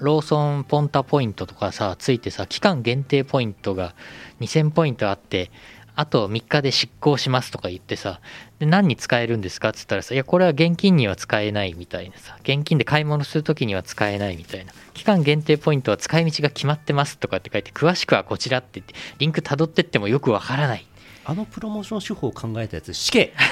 [0.00, 3.94] ローソンポンタポイントとかさついてさ期間限定ポイントが
[4.40, 5.52] 2000ポイントあって
[5.96, 8.20] あと3日で執行しますとか言ってさ
[8.58, 9.70] で何に使えるんですか？
[9.70, 14.72] っつったらさいやこれは現金には使えないみたいなさ現金で買い物するときには使えないみたいな。
[14.94, 20.86] 期間限定ポイントは使い道が決まってますとかって書いて詳しくはこちらって言ってリンク辿ってってもよくわからない。
[21.24, 23.32] あのプロモーション手法を考えたやつ死刑。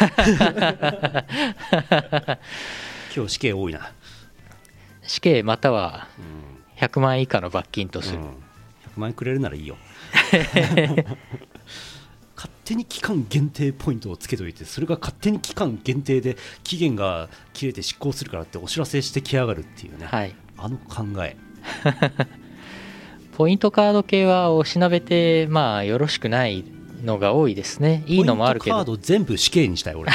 [3.15, 3.93] 今日死刑多いな。
[5.03, 6.55] 死刑またはうん。
[6.81, 8.25] 100万円以下の罰金とする、うん。
[8.27, 8.31] 100
[8.97, 9.77] 万円くれるならいいよ。
[10.33, 11.07] 勝
[12.65, 20.35] 手に期間限定ポイントをつけといてそれが勝手に期間限定で期限が切れて執行するからってお知らせしてきやがるっていうね、はい。
[20.57, 21.37] あの考え。
[23.37, 26.65] ポイントカード系はおしなべてまあよろしくない
[27.05, 28.05] のが多いですね。
[28.07, 30.13] いいのもあるけポイントカーどド全部死刑にしたい俺。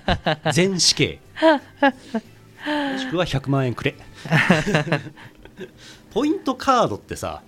[0.52, 1.20] 全死刑。
[1.42, 3.94] もしくは100万円くれ。
[6.12, 7.42] ポイントカードってさ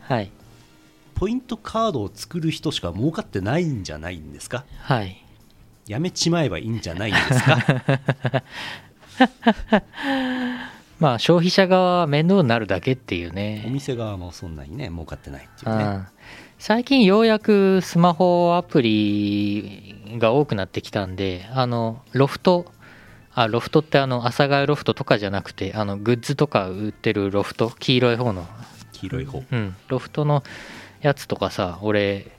[0.00, 0.30] はい
[1.22, 4.64] ポイントカードを作る人しか儲かってないんじゃないんですか？
[4.80, 5.24] はい。
[5.86, 8.42] やめちまえばいいんじゃないんですか？
[10.98, 15.84] まあ消費者側は面倒になるだけっていうおね店側もそんなにね儲かってないっていうね。
[15.84, 16.06] うん。
[16.58, 22.66] 最近ようやくスマホアプリが多くなってきたんであのロフト。
[23.32, 27.70] あロフトってあの朝ヶ谷ロフトとかじゃなくてあのグッズとか売ってるロフト。
[27.78, 28.44] 黄色い方の。
[28.90, 29.40] 黄色い方。
[29.52, 30.42] うん、ロフトの
[31.02, 32.30] やつとかさ俺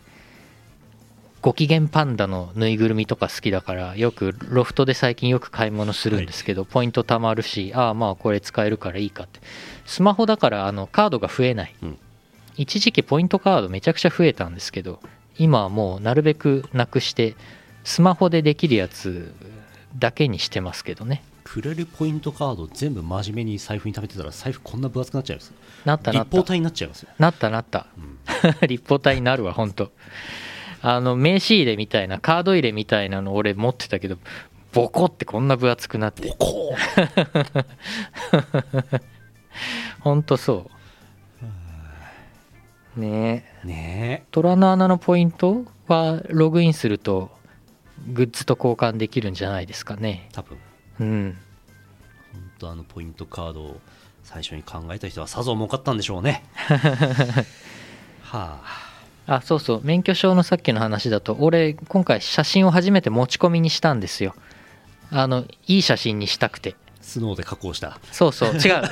[1.42, 9.42] ご機嫌パンダのぬいぐるみとか好きだからよくロフトで最近よく買い物するんですけど、ポイント貯まるしああまあこれ使えるからいいかって。
[9.86, 11.98] スマホだからあのカードが増えない、うん。
[12.56, 15.02] 一時期ポイントカードめちゃくちゃ増えたんですけど
[15.38, 17.36] 今はもうなるべくなくして
[17.84, 19.34] スマホでできるやつ
[20.00, 21.24] だけにしてますけどね。
[21.44, 25.52] くれるポイントカード全部真面目に財布に貯めてたら財布こんな分厚くなっちゃいます
[25.86, 28.20] なったなった立方体になっちゃいますよ、なったなったうん
[28.68, 29.92] 立方体になるわ、ほんと。
[30.82, 34.18] あの、名刺入れみたいな、カード入れみたいなの俺持ってたけど、
[34.74, 36.36] ボコってこんな分厚くなってボ。
[36.36, 36.76] コ
[40.02, 40.70] ほんとそ
[42.98, 43.00] う。
[43.00, 43.66] ねえ。
[43.66, 47.32] ーね虎の穴のポイントはログインすると、
[48.08, 50.34] グッズと交換できるんじゃないですかねえ。
[50.34, 50.58] 多分
[51.00, 51.38] うん。
[52.34, 53.80] 本当あのポイントカードを
[54.34, 56.44] 最初に考えた人はさぞ儲かったんでしょうね
[58.24, 59.82] はああ、そうそう。
[59.84, 64.36] 免許証のさっきの話だと、俺、今回写真を初めて持ち込みにしたんですよ。
[65.12, 66.76] あの、いい写真にしたくて。
[67.00, 68.84] スノーで加工したそうそう、違う。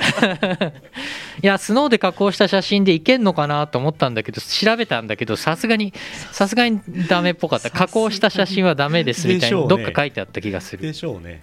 [1.42, 5.92] いや、スノーで加工した写真でいけんのかなと思ったんだけど、調べたんだけど、さすがに、
[6.30, 7.70] さすがにダメっぽかった。
[7.70, 10.82] 加工した写真はダメですみたいに、どっか書いてあった気がする。
[10.82, 11.42] でしょうね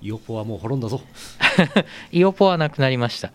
[0.00, 1.00] イオポはもう滅んだぞ
[2.12, 3.32] イオポはなくなりました。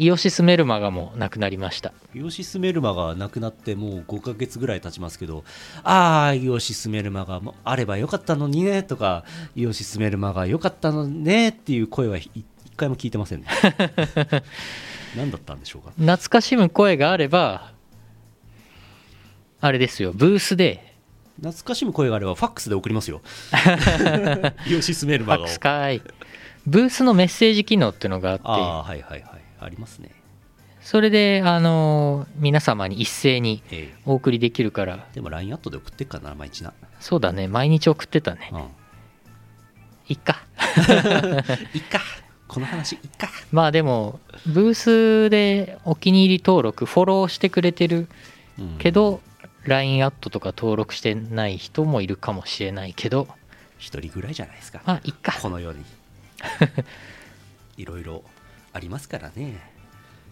[0.00, 1.92] イオシスメルマガもなくなりました。
[2.14, 5.42] イオシスメルマがなくなってもう5ヶ月ぐらい経ちますけど
[5.82, 9.24] ああイオシスメルマがもあればよかったのにねとか
[9.56, 12.44] イオシスメルマがよかったのねっていう声は一
[12.76, 13.48] 回も聞いてませんね
[15.16, 17.72] 何だったんでしょうか懐かしむ声があれば
[19.60, 20.87] あれですよブースで
[21.40, 23.22] 懐かしむ声があればファックスで送りますよ。
[24.66, 26.02] イオシスメルマガをファックスかい。
[26.66, 28.42] ブースのメッセージ機能っていうのがあって。
[28.46, 29.40] ああはいはいはい。
[29.60, 30.10] ありますね。
[30.80, 34.00] それであの皆様に一斉にええ。
[34.04, 35.06] お送りできるから。
[35.12, 37.46] でも LINE アットで送ってっからな毎日な、そうだね。
[37.46, 38.50] 毎日送ってたね。
[38.52, 38.60] うん、
[40.08, 40.42] いっか。
[41.74, 42.00] いっか。
[42.48, 43.28] この話いっか。
[43.52, 48.08] まあでもブースでお気に入り登録フォローしてくれてる
[48.58, 48.76] うん。
[48.78, 49.20] けど
[49.64, 53.28] LINE アットとか登録してない人もいるかもしれないけど。
[53.78, 54.80] 一人ぐらいじゃないですか。
[54.84, 55.38] まあいっか。
[55.40, 55.84] この世に。
[57.76, 58.24] いろいろ
[58.72, 59.58] ありますからね。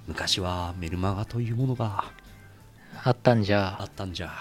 [0.07, 2.05] 昔はメルマガというものが。
[3.05, 3.77] あったんじゃ。
[3.81, 4.33] あったんじゃ。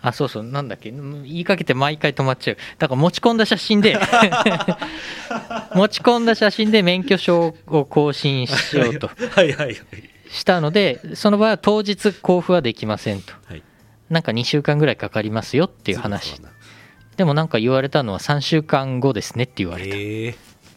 [0.00, 0.42] あそうそう。
[0.42, 0.90] なんだっけ。
[0.90, 2.56] うん言いかけて毎回止まっちゃう。
[2.78, 3.98] だから持ち込んだ写真で。
[5.74, 9.78] 持ち込んだ写真で免許証を更新しようとはいはいはい。
[10.30, 13.32] したのでその場合は当日交付はできませんと。
[13.46, 13.62] はい
[14.12, 16.38] なんか2週間ぐらいかかりますよっていう話。
[17.16, 19.96] でもなんか言われたのは3週間後ですねって言われた。
[19.96, 20.34] へえ。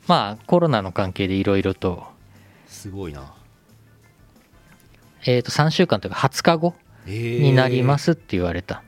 [0.08, 2.06] まあコロナの関係でいろいろと,、
[2.66, 3.34] すごいな。
[5.26, 6.76] えー、と3週間というか20日後
[7.08, 8.84] になりますって言われた。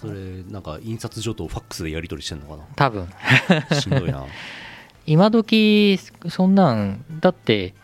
[0.00, 3.08] それなんか印刷所とファックスでやり取りしてんのか多分。
[3.70, 4.24] なしんどいな。
[5.04, 7.74] 今時そんなんだって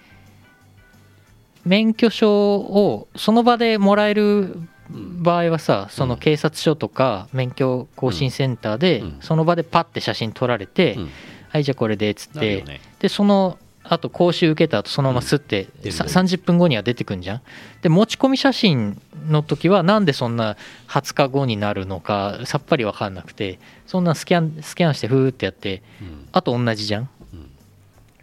[1.65, 4.57] 免許証をその場でもらえる
[4.91, 9.19] 場合はさその警察署とか免許更新センターでうん。
[9.21, 11.11] その場でパッて写真撮られて、うん。
[11.49, 12.81] はいじゃあこれでっつって、ね。
[12.99, 15.99] でそのあと講習受けた後そのまますって、さ出る出
[16.37, 17.43] る30分後には出てくんじゃん。
[17.83, 20.57] で持ち込み写真の時はなんでそんな
[20.89, 26.29] 20日後になるのかさっぱり分かんなくてそんなスキャンスキャンしてフーってやってうん。
[26.33, 27.09] あと同じじゃん。
[27.33, 27.51] うん。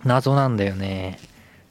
[0.04, 1.18] 謎なんだよね。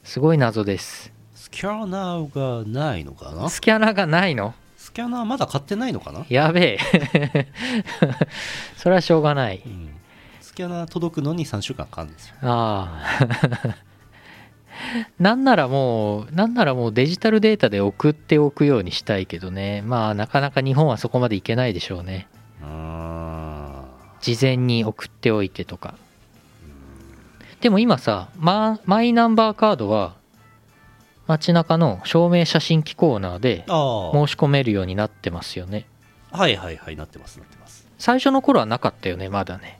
[0.03, 1.13] すごい謎です。
[1.35, 3.47] スキャナーがないのかな？
[3.47, 4.55] スキャナーがないの？
[4.55, 4.62] ス
[4.93, 7.47] キャナーまだ買ってないのかな、やべえ。
[8.77, 9.61] それはしょうがない。
[9.65, 9.89] うん、
[10.39, 12.35] スキャナー届くのに3週間かかるんですよ。
[12.41, 13.75] ああ。
[15.19, 19.81] なんならもうなんならもうデジタルデータで送っておくようにしたいけどね。
[19.83, 22.27] まあなかなか日本はそこまでいけないでしょうね。
[22.61, 23.85] あ
[24.21, 25.95] 事前に送っておいてとか。
[27.61, 30.15] でも今さママイナンバーカードは
[31.37, 35.85] 街中の証明写真機コーナーであ申し込めるようになってますよね。
[36.31, 37.87] はいはいはいなってますなってます。
[37.97, 39.79] 最初の頃はなかったよねまだね。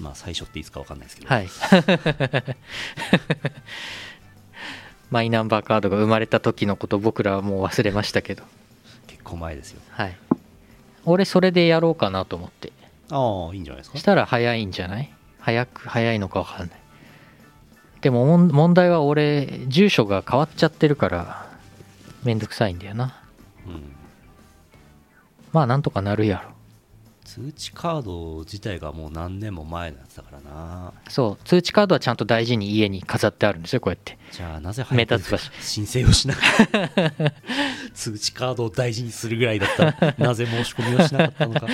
[0.00, 1.48] まあ最初っていつかわかんないですけど、はい。
[5.10, 8.44] マイナンバーカードが生まれた時のこと僕らはもう忘れましたけど。
[9.08, 10.16] 結構前ですよはい。
[11.04, 12.72] 俺それでやろうかなと思って。
[13.10, 13.98] ああいいんじゃないですか？
[13.98, 15.12] したら早いんじゃない？
[15.40, 16.78] 早く早いのか分かんない
[18.02, 21.46] でも問問題は俺住所が変わっちゃってるから
[22.24, 23.14] めんどくさいんだよな。
[23.66, 23.92] うん。
[25.52, 26.50] まあなんとかなるやろ。
[27.24, 30.92] 通知カード自体がもう何年も前のやつだからな。
[31.08, 31.44] そう。
[31.46, 34.18] 通知カードはちゃんと大事に家に飾ってあるんですよこうやって。
[34.32, 37.12] じゃあなぜ目早く申請をしなかった？
[37.94, 39.84] 通知カードを大事にするぐらいだった。
[40.06, 41.66] らなぜ申し込みをしなかったのか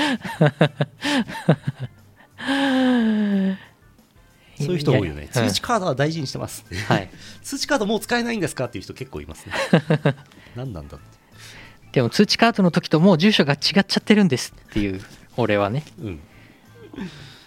[4.57, 5.23] そういう人多いよね。
[5.23, 6.65] や通知カードは大事にしてます。
[6.89, 7.11] はい。
[7.43, 9.53] 通知カードもう使えないんですかっていう人結構いますね。
[10.57, 11.17] 何なんだって。
[11.93, 15.01] でも通知カードの時ともう住所が違っちゃってるんですっていう
[15.37, 15.85] 俺はね。
[16.01, 16.21] うん。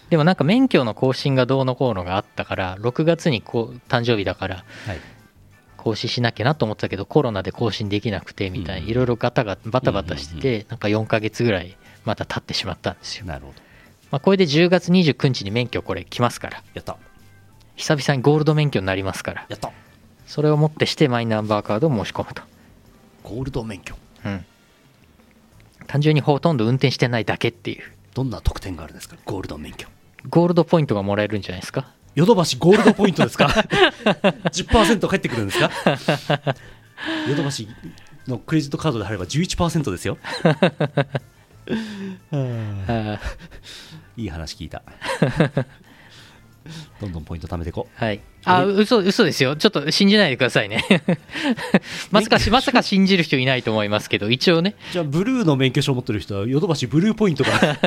[0.08, 4.98] でもなんか免許の更新がどうのこうのがあったから6月にこう誕生日だからはい。
[5.76, 8.84] 更新しなきゃなと思ってたけどコロナで更新できなくてみたいうん。
[8.84, 13.69] ないろいろガタガタバタバタしててなんか4ヶ月ぐらいまた経ってしまったんですよ、なるほど
[14.10, 16.62] まあ、これで10月29日に免許これ来ますから。
[16.74, 16.96] やった。
[17.76, 19.46] 久々にゴールド免許になりますから。
[19.48, 19.70] やった。
[20.26, 22.42] それをもってしてマイナンバーカードを申し込むと。
[23.22, 23.94] ゴールド免許。
[24.24, 24.44] うん。
[25.86, 27.82] 単純にほとんど運転してないだけっていう。
[28.14, 29.16] どんな特典があるんですか？
[29.24, 29.88] ゴールド免許。
[30.28, 31.88] ゴールドポイントがもらえるんじゃないですか？
[32.16, 33.46] ヨドバシゴールドポイントですか？
[34.04, 35.70] 10%返ってくるんですか？
[37.28, 37.68] ヨドバシ
[38.26, 40.18] のクレジットカードで貼れば11%ですよ
[44.20, 44.82] いい話聞いた。
[47.00, 47.88] どんどんポイント貯めていこ。
[47.94, 48.20] はい。
[48.44, 49.56] あ、嘘、嘘ですよ。
[49.56, 50.84] ちょっと信じないでくださいね。
[52.10, 54.76] まさか、まさか信じる人いないと思いますけど、一応ね。
[54.90, 57.50] うじゃあブルーの免許証持ってる人はヨドバシブルーポイントが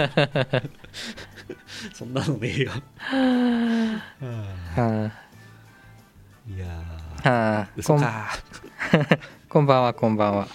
[1.93, 2.71] そんなのねえよ。
[4.75, 5.11] は
[6.49, 6.65] いや
[7.23, 8.39] あ、はあ、こん嘘か。
[9.47, 10.47] こんばんは、こんばんは。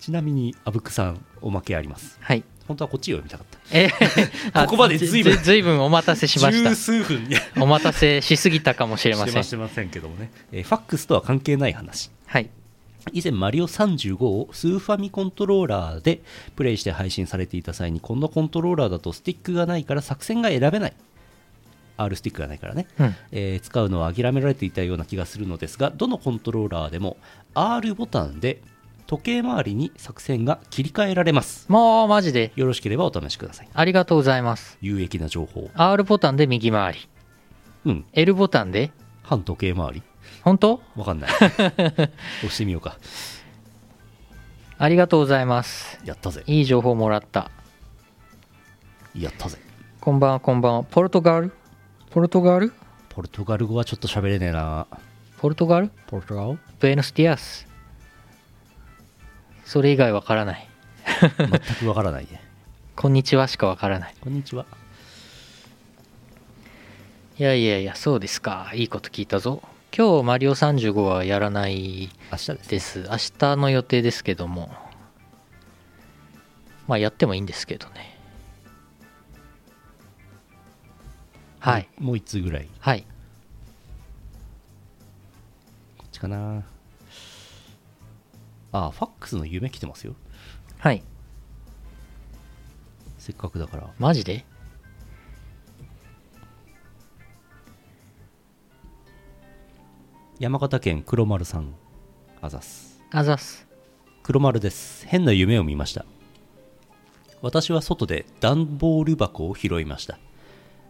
[0.00, 2.18] ちなみにあぶくさんおまけあります？
[2.20, 2.42] はい。
[2.66, 3.58] 本当はこっちを読みたかった。
[3.76, 7.28] えー ここまで随分ずずいぶんお待たせしまし十数分
[7.60, 9.34] お待たせしすぎたかもしれません。
[9.34, 12.10] ましてませんけどもね、えーファックスとは関係ない話。
[12.26, 12.48] はい。
[13.12, 16.20] 以前マリオ35をスーファミコントローラーで
[16.54, 20.92] プレイして配信されていた際にこのコントローラーだとスティックがないから作戦が選べない。
[21.96, 23.14] R スティックがないからね、うん。
[23.32, 27.16] えー使うのは諦められていたような気がするのですがどのコントローラーでも
[27.54, 28.62] R ボタンで
[29.10, 31.66] 時計回りに作戦が切り替えられます。
[31.68, 32.52] もうマジで。
[32.54, 33.68] よろしければお試しください。
[33.74, 34.78] ありがとうございます。
[34.80, 37.08] 有益な情報 R ボタンで右回り。
[37.86, 38.04] うん。
[38.12, 38.92] L ボタンで。
[39.24, 40.02] 反時計回り。
[40.42, 40.80] 本当？
[40.94, 41.30] わかんない。
[41.34, 42.10] 押
[42.50, 42.98] してみようか。
[44.78, 45.98] ありがとうございます。
[46.04, 46.44] やったぜ。
[46.46, 47.50] いい情報もらった。
[49.18, 49.58] やったぜ。
[50.00, 50.82] こんばんはこんばんは。
[50.84, 51.52] ポルトガル？
[52.10, 52.72] ポルトガル？
[53.08, 54.86] ポルトガル語はちょっと喋れねえな。
[55.38, 55.90] ポルトガル？
[56.06, 56.60] ポルトガル？
[56.78, 57.68] ブエノスディアス
[59.70, 60.68] それ以外わからない。
[61.38, 62.42] 全くわからないね。
[62.96, 64.14] こんにちはしかわからない。
[64.20, 64.66] こんにちは。
[67.38, 68.72] いやいやいやそうですか。
[68.74, 69.62] いいこと聞いたぞ。
[69.96, 74.74] 今日マリオ35はやらない明日です明日の予定ですけども。
[76.88, 78.18] まあやってもいいんですけどね。
[81.60, 81.88] はい。
[81.96, 82.68] もう一通ぐらい？
[82.80, 83.02] はい。
[85.96, 86.64] こっちかな
[88.72, 90.14] あファックスの夢来てますよ。
[90.78, 91.02] はい。
[93.18, 93.90] せっかくだから。
[93.98, 94.44] マジで？
[100.38, 101.74] 山形県黒丸さん。
[102.40, 103.00] あざす。
[103.10, 103.66] あざっす。
[104.22, 105.06] 黒丸です。
[105.06, 106.06] 変な夢を見ました。
[107.42, 110.18] 私は外で段ボール箱を拾いました。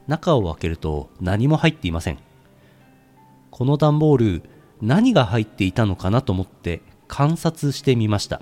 [0.07, 2.19] 中を開けると何も入っていません。
[3.51, 4.43] この段ボール
[4.81, 8.41] 何が入っていたのかなと思って観察してみました。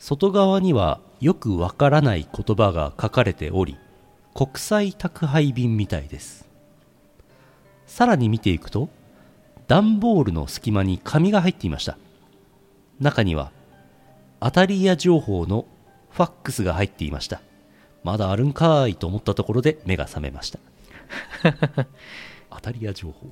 [0.00, 3.78] 外側にはよくわからない言葉が書かれており
[4.34, 6.48] 国際宅配便みたいです。
[7.86, 8.88] さらに見ていくと
[9.68, 11.96] 段ボールの隙間に紙が入っていました。
[12.98, 13.52] 中には
[14.40, 15.66] 当たり屋情報の
[16.10, 17.40] ファックスが入っていました。
[18.02, 20.58] まだあるんかーいと思ったところで目が覚めました。
[22.50, 23.28] 当たり屋情報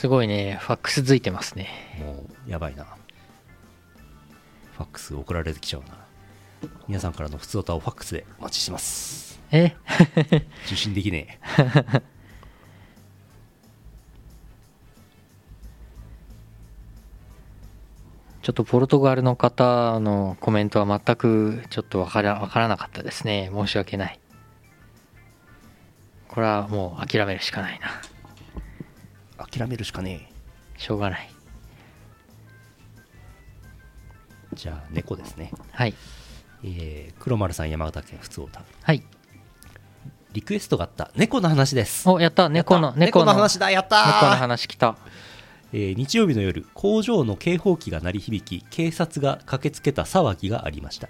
[0.00, 1.68] すごいねファックスついてますね。
[2.00, 2.84] もうやばいな。
[2.84, 5.88] ファックス送られてきちゃうな。
[6.88, 9.38] 皆さんからの普通歌をファックスでお待ちしてます。
[9.50, 9.76] え？
[10.64, 12.00] 受信できねえ。
[18.40, 23.50] ちょっとポルトガルの方のコメントは全くちょっとわからわからなかったですね。
[23.52, 24.18] 申し訳ない。
[26.26, 27.88] これはもう諦めるしかないな
[29.50, 30.30] 諦めるしかね
[30.76, 31.30] しょうがない。
[34.52, 35.52] えじゃあ猫ですね。
[35.72, 35.94] はい。
[36.64, 39.02] えー黒丸さん山形県普通歌はい。
[40.32, 41.10] リクエストがあった。
[41.16, 42.08] 猫の話です。
[42.08, 42.48] おやった。
[42.48, 43.32] 猫の猫の。
[43.32, 43.70] 話だ。
[43.70, 44.06] やったー。
[44.14, 44.96] 猫の話来た。
[45.72, 51.08] えー日曜日の夜工場の警報器が鳴り響き警察が駆けつけた騒ぎがありました。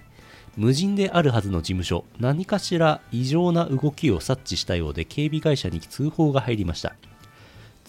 [0.56, 6.96] 無人であるはずの事務所何かしら異常な動きを察知したようで警備会社に通報が入りました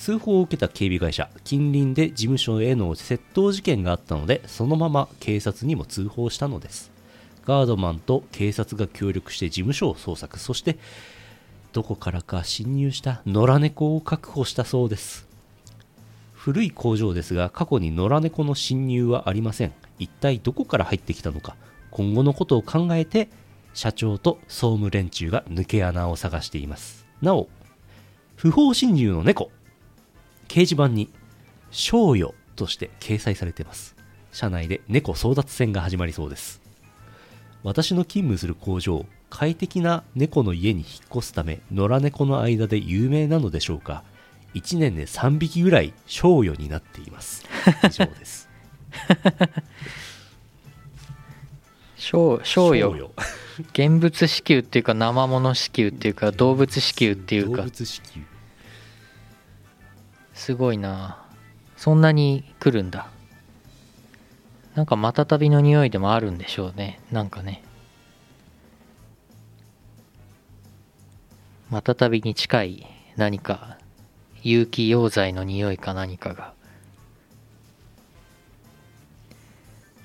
[0.01, 6.91] 通報を受けた警備会社近隣で事務所への窃盗事件があったのでそのまま警察にも通報したのです。
[7.45, 10.79] ガードマンと警察が協力して事務所を捜索そして
[11.71, 15.27] どこからか侵入した野良猫を確保したそうです。
[16.33, 19.73] 古い工場ですが過去に野良猫の侵入はありません。
[19.99, 21.55] 一体どこから入ってきたのか
[21.91, 23.29] 今後のことを考えて
[23.75, 27.05] 社長と総務連中が抜け穴を探しています。
[27.21, 27.49] なお
[28.35, 29.51] 不法侵入の猫
[30.51, 31.09] 掲示板に
[31.71, 33.95] 「賞与」として掲載されています。
[34.33, 36.59] 社内で猫争奪戦が始まりそうです。
[37.63, 44.03] 私の勤務する工場快適な猫の家に引っ越すため野良猫の間で有名なのでしょうか。
[44.53, 47.45] 1年で3匹ぐらい賞与になっています。
[47.85, 48.49] 以上です。
[51.95, 53.11] 賞賞与賞
[53.71, 58.19] 現物支給っていうか生物支給っていうか動物支給っていう動か物支給
[60.41, 61.23] すごいな。
[61.77, 63.11] そんなに来るんだ。
[64.73, 66.99] なんかマタタビの匂いでもあるんでしょうね。
[67.11, 67.63] なんかね。
[71.69, 72.87] マタタビに近い
[73.17, 73.77] 何か
[74.41, 76.55] 有機溶剤の匂いか何かが。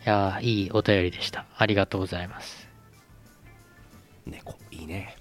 [0.04, 1.46] いやーいいお便りでした。
[1.56, 2.68] ありがとうございます。
[4.26, 4.58] 猫。
[4.70, 5.16] いいね。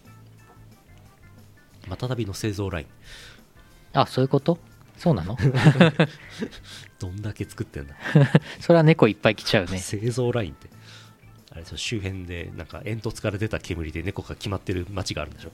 [1.88, 2.88] またたびの製造ライン。
[3.94, 4.60] あそういうこと？
[4.98, 5.38] そうなの？
[7.00, 7.96] どんだけ作ってんだ。
[8.60, 9.78] それは猫いっぱい来ちゃうね。
[9.80, 10.70] 製造ラインって。
[11.52, 11.78] あれでしょ？
[11.78, 15.52] 周辺でなんか煙突から出た煙で猫が決まってる街があるんでしょ？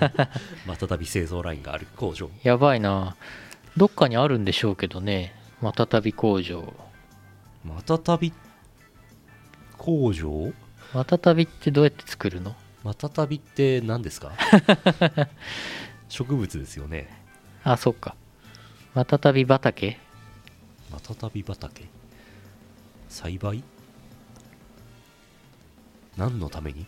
[0.66, 2.30] またたび製造ラインがある工場。
[2.42, 3.16] やばいな。
[3.76, 5.34] どっかにあるんでしょうけどね。
[5.60, 6.72] またたび工場。
[7.64, 8.32] またたび
[9.76, 10.52] 工場？
[10.94, 12.54] またたびってどうやって作るの？
[12.84, 14.32] またたびって何ですか？
[16.08, 17.08] 植物ですよね。
[17.64, 18.14] あそっか
[18.98, 19.96] またたび畑？
[20.90, 21.84] またたび畑？
[23.08, 23.62] 栽培？
[26.16, 26.84] 何のために？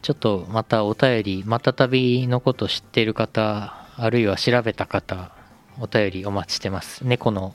[0.00, 5.30] ちょっとまたお便りまたたびのこと知っている方あるいは調べた方
[5.78, 7.06] お便りお待ちしてます。
[7.06, 7.54] 猫の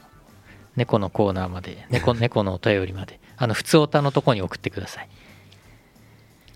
[0.76, 3.20] 猫のコーナーまで猫 猫のお便りまで。
[3.36, 5.10] あの普通おたのとこに送ってください。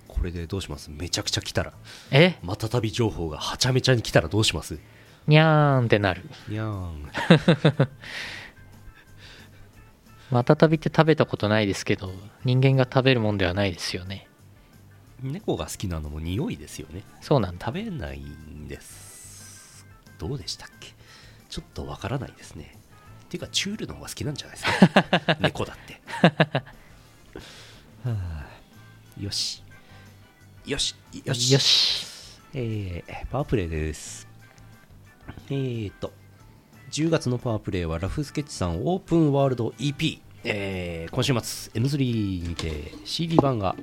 [0.07, 0.91] これでどうします？
[0.91, 1.73] めちゃくちゃ来たら。
[2.11, 2.37] え？
[2.43, 4.77] またたび情報がはちゃめちゃに来たらどうします？
[5.27, 6.23] にゃーんってなる。
[6.47, 7.11] にゃーん。
[10.31, 12.11] またたびって食べたことないですけど
[12.43, 14.27] 人間が食べるもんではないですよね。
[15.21, 17.03] 猫が好きなのも匂いですよね。
[17.21, 17.65] そうなんだ。
[17.67, 19.85] 食べないんです。
[20.17, 20.93] どうでしたっけ？
[21.49, 22.75] ちょっとわからないですね。
[23.25, 24.69] っていうかチュールの方が好きなんじゃないです
[25.25, 25.37] か？
[25.41, 26.01] 猫だって。
[28.03, 28.45] はあ。
[29.19, 29.63] よし。
[30.65, 30.95] よし。
[31.23, 31.53] よし。
[31.53, 32.05] よし。
[32.53, 34.24] えー、パワープレイです。
[35.49, 36.11] えーと、
[36.91, 40.19] 10月のパワープレイはラフスケッチさんオープンワールド EP。
[40.43, 43.75] えー、今週末 M3 にて CD 版が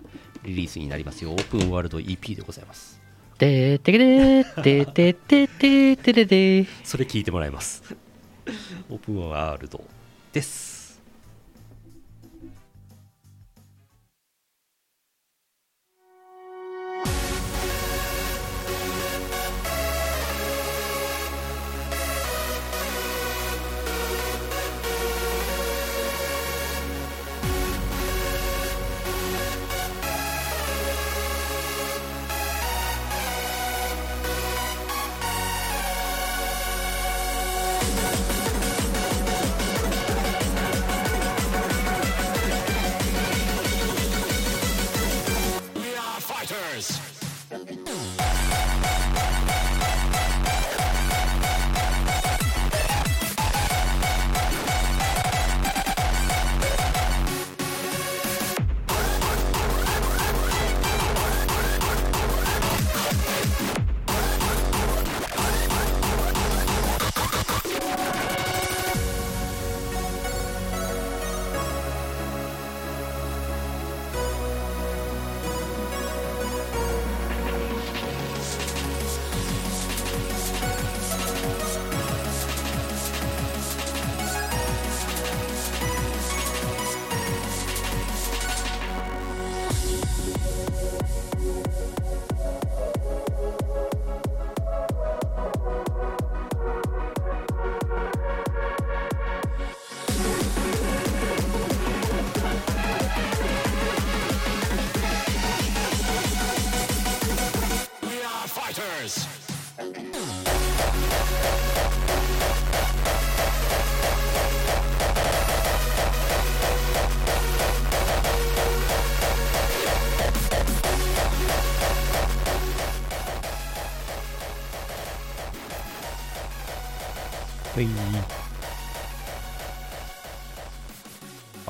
[0.44, 1.32] リリースになりますよ。
[1.32, 3.00] オープンワールド EP でございます。
[3.38, 7.82] でーてけでーてーてーてててそれ聞いてもらいます。
[8.90, 9.84] オープンワールド
[10.32, 10.71] です。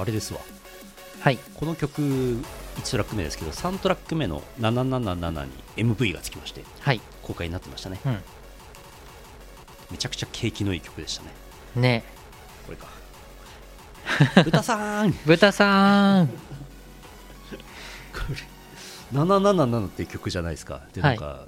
[0.02, 0.40] あれですわ。
[1.20, 1.38] はい。
[1.54, 7.00] この曲1トラック目ですけど3トラック目の777に MV がつきましてはい。
[7.22, 8.00] 公開になってましたね。
[8.04, 8.18] うん。
[9.92, 11.30] めちゃくちゃ景気のいい曲でしたね。
[11.76, 12.04] ね。
[12.66, 12.88] これか。
[14.42, 15.12] 豚さん。
[15.24, 16.30] 豚さん。
[19.12, 20.82] 777っていう曲じゃないですか。
[20.92, 21.46] ではないんか、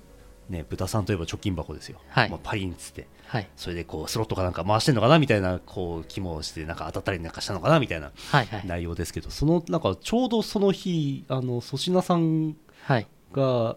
[0.49, 2.31] ね豚さんといえば貯金箱ですよ、はい。
[2.31, 3.49] まあ、パリンっつってはい。
[3.57, 8.63] それでこうスロットかなんか回してんのかなみたいなこう気もしてなんか当たったりなんかしたのかなみたいなはいはい。
[8.65, 13.09] 内容ですけどそのなんかちょうどその日あの粗品さんはい。
[13.33, 13.77] が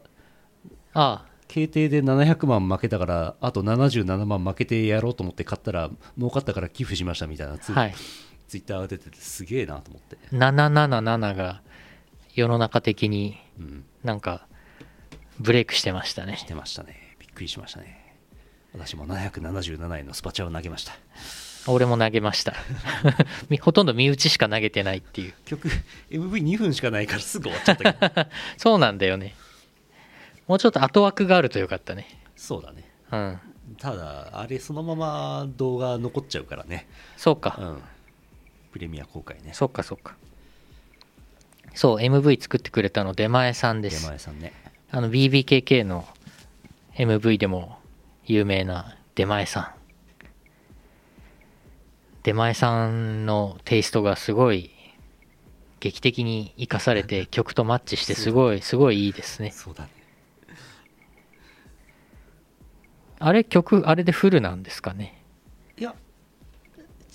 [0.93, 7.95] あ競艇で700万負けたからあと77万負けてやろうと思って買ったら儲かったから寄付しましたみたいなツ,、あはい。
[8.47, 11.62] ツイッターが出ててすげえなと思って、777が
[12.36, 14.45] 世の中的にうん、なんか
[15.39, 16.38] ブレイクしてましたね。
[16.38, 17.18] してましたね。
[17.20, 18.07] びっくりしましたね
[18.74, 20.93] 私も777円のスパチャを投げました。
[21.68, 22.53] 俺も投げました。
[23.49, 25.34] みほとんど身内しか投げてないっていう。
[25.45, 25.70] 曲
[26.09, 28.30] MV2 分しかないからすぐ終わっちゃったけど。
[28.57, 29.36] そうなんだよね。
[30.47, 32.07] もうちょっと後枠があるとよかったね。
[32.36, 32.89] そうだね。
[33.11, 33.39] うん。
[33.78, 36.88] ただあれそのまま動画残っちゃうからね。
[37.18, 37.49] うそうか。
[37.49, 37.82] ん。
[38.72, 39.53] プレミア公開ね。
[39.53, 40.15] そっかそっか。
[41.74, 44.53] そう MV 作ってくれたの出前さんで出す前さんね。
[44.89, 46.07] あの BBKK の
[46.95, 47.78] MV でも
[48.28, 49.72] 有名な出前さん。
[52.24, 54.72] 出前さんのテイストがすごい
[55.80, 59.52] 劇的に生かされて曲とマッチしてすごいすごいいいですね。
[59.52, 59.90] そうだね。
[63.20, 65.24] あれ曲あれでフルなんですかね？
[65.78, 65.96] いや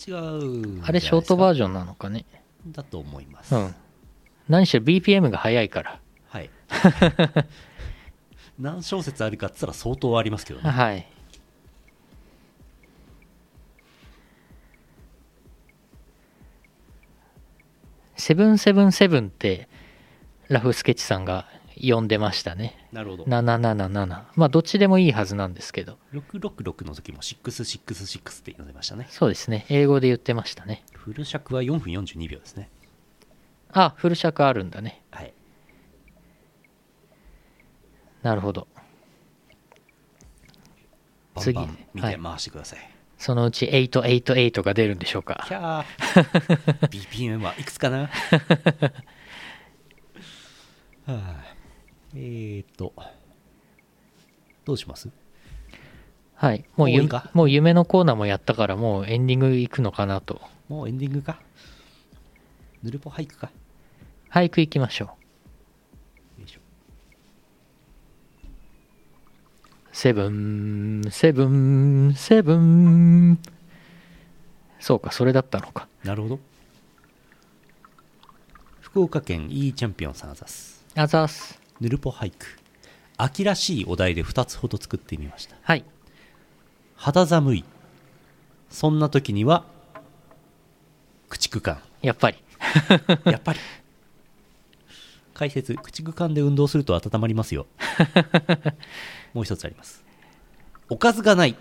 [0.08, 2.24] 違うあれショートバージジョンなのかね？
[2.68, 3.74] だと思います、うん。
[4.48, 6.00] 何しろ BPM が速いから。
[6.28, 6.48] はい
[8.58, 10.70] 何小節あるかっつったら相当ありますけどね。
[10.70, 11.06] はい。
[18.16, 19.68] セブンセブンセブンって
[20.48, 21.48] ラフスケッチさんが
[21.80, 22.86] 呼んでましたね。
[22.92, 23.24] なるほど。
[23.24, 25.98] 777まあどっちでもいいはずなんですけど。
[26.12, 29.08] 666の時も666って呼んでましたね。
[29.10, 29.66] そうですね。
[29.68, 30.84] 英語で言ってましたね。
[30.92, 32.68] フル尺は4分42秒ですね。
[33.72, 35.02] あフル尺あるんだね。
[35.10, 35.32] はい
[38.22, 38.68] なるほど。
[41.38, 42.14] 次バンバン見はい。
[42.16, 42.78] て回してください、
[43.18, 45.44] そのうち888が出るんでしょうか？
[45.48, 46.88] キャー。
[46.88, 48.08] BPM はいくつかな？
[48.08, 48.10] は
[51.06, 51.44] あ
[52.14, 52.92] えーと。
[54.64, 55.08] どうします？
[56.34, 56.64] はい。
[56.76, 60.40] もうゆもう夢のコーナーもやったからもうエンディング行くのかなと。
[60.68, 61.40] もうエンディングか？
[62.82, 63.50] ヌルポ俳句か？
[64.30, 65.16] 俳句行きましょ
[66.38, 66.60] うよいしょ
[69.92, 73.38] セブン、セブン、セブン。
[74.80, 75.86] そうか、それだったのか。
[76.02, 76.40] なるほど
[78.80, 81.58] 福岡県 E チャンピオンさんあざすあざーす。
[81.80, 82.46] ヌルポ俳句
[83.16, 85.84] 秋らしいお題で2つほど作ってみましたはい。
[86.96, 87.64] 肌寒い
[88.70, 89.64] そんな時には
[91.28, 92.36] 駆逐艦やっぱり。
[93.24, 93.58] やっぱり
[95.42, 97.66] 解説駆逐艦で運動すると温まりますよ
[99.34, 100.04] もう一つあります
[100.88, 101.56] おかずがない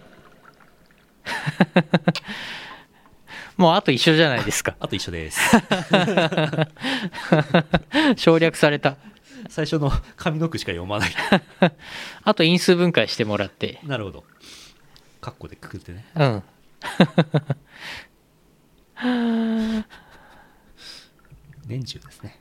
[3.58, 4.76] もうあと一緒じゃないですか。
[4.80, 5.40] あと一緒です
[8.18, 8.98] 省略された。
[9.50, 11.12] 最初の上の句しか読まない
[12.24, 13.80] あと因数分解してもらって。
[13.84, 14.24] なるほど
[15.20, 16.44] カッコでくくってねうん。
[21.66, 22.40] 年中ですね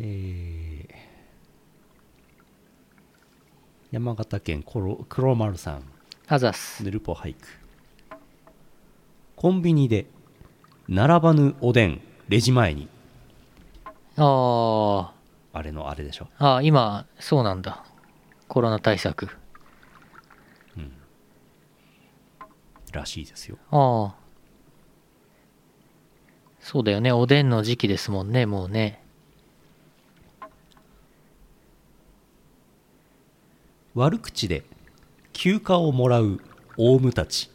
[0.00, 0.94] えー
[3.92, 5.82] 山形県黒黒丸さん
[6.26, 6.82] あざっす。
[6.84, 7.46] ヌルポ俳句
[9.36, 10.06] コンビニで
[10.88, 12.88] 並ばぬおでんレジ前に
[14.16, 15.12] あ
[15.52, 16.28] あれのあれでしょ？
[16.38, 16.46] あ。
[16.46, 17.84] ああ、今、そうなんだ。
[18.48, 19.30] コロナ対策。
[22.92, 24.16] らしいですよああ。
[26.60, 27.12] そうだよね。
[27.12, 29.02] おでんの時期ですもんね、もうね。
[33.96, 34.62] 悪口で
[35.32, 36.40] 休暇をもらう
[36.76, 37.50] オウムたち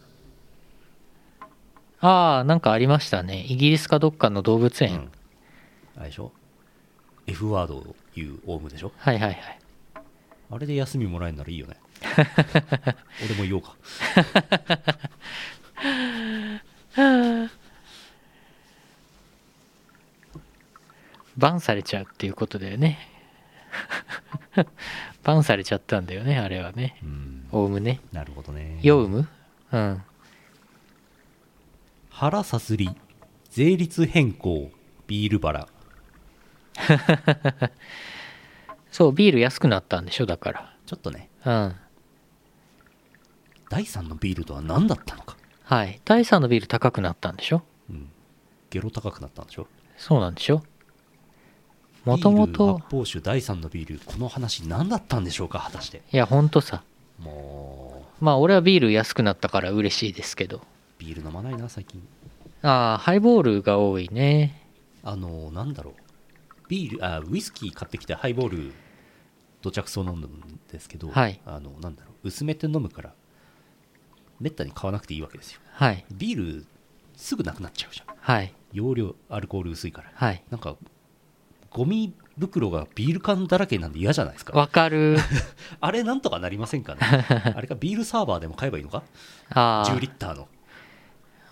[1.99, 3.45] ああ、なんかありましたね。
[3.47, 4.91] イギリスかどっかの動物園。
[4.91, 5.11] うん
[5.97, 6.31] あれでしょ
[7.27, 8.91] ？F ワードを言うオウムでしょ？
[8.97, 9.59] はいはいはい。
[10.49, 11.77] あれで休みもらえるならいいよね
[13.23, 13.75] 俺も言おうか
[21.37, 22.99] バンされちゃうっていうことだよね。
[25.23, 26.97] バンされちゃったんだよね、あれはね。
[27.03, 27.99] うんオウムね。
[28.13, 29.27] なるほどねヨウム？
[29.71, 30.01] うん。
[32.09, 32.89] 腹さすり
[33.49, 34.71] 税率変更
[35.07, 35.67] ビールバラ
[38.91, 41.65] そう、ビール安くなったんでしょ、だかちょっとねら。
[41.65, 41.75] うん。
[43.69, 46.01] 第3のビールとは何だったのか、はい。
[46.05, 47.63] 第3のビール高くなったんでしょ？
[47.89, 48.09] うん、
[48.69, 49.67] ゲロ高くなったんでしょ？
[49.97, 50.63] そうなんでしょ？
[52.05, 56.83] もともと、発泡酒第3のビールこの話何だったんでしょうか果たしていや、ほんとさ。
[57.19, 60.57] もまあ、俺はビール安くなったから嬉しいですけど。
[60.57, 60.61] う
[60.99, 62.01] ビール飲まないな最近
[62.63, 64.61] ああ、ハイボールが多いね。
[65.03, 65.93] あのなんだろう
[66.67, 68.73] ビールあウイスキー買ってきてハイボール
[69.61, 73.13] 土着そう飲むんですけど、はいあのなんだろう薄めて飲むから
[74.39, 76.05] めったに買わなくていいわけですよはい。
[76.11, 76.65] ビール
[77.15, 78.53] すぐなくなっちゃうじゃんはい。
[78.73, 80.43] 容量アルコール薄いからはい。
[80.49, 80.75] なんか
[81.71, 84.57] ゴミ袋がビール缶だらけなんで嫌じゃないですか。
[84.57, 85.17] わかる。
[85.79, 86.99] あれなんとかなりませんかね。
[87.55, 89.03] あれかビールサーバーでも買えばいいのか？
[89.51, 90.47] あ10リあ、ッターの。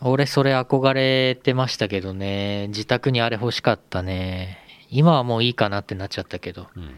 [0.02, 2.68] 俺それ憧れてましたけどね。
[2.70, 4.60] 自宅にあれ欲しかったね。
[4.90, 6.68] 今はもういいかなってなっちゃったけど。
[6.76, 6.96] うん。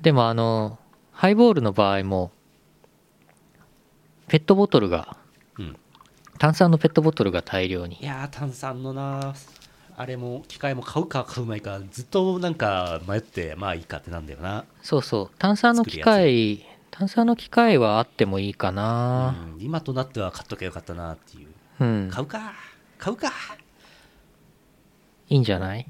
[0.00, 0.78] でもあの
[1.12, 2.32] ハイボールの場合も
[4.28, 5.16] ペットボトルが
[5.58, 5.76] うん。
[6.38, 7.98] 炭酸のペットボトルが大量に。
[8.00, 9.34] いやー炭酸のな
[10.00, 15.36] あれも機械も買うか買うまいかずっとなんか迷ってまあいいかってなんだよな、そうそう。
[15.38, 19.36] 炭酸の機械炭酸の機械はあってもいいかな。
[19.56, 19.62] うん。
[19.62, 21.48] 今となっては買っときゃよかったなっていう。
[21.80, 22.54] うん、買うか。
[22.96, 23.30] 買うか。
[25.28, 25.86] いいんじゃない？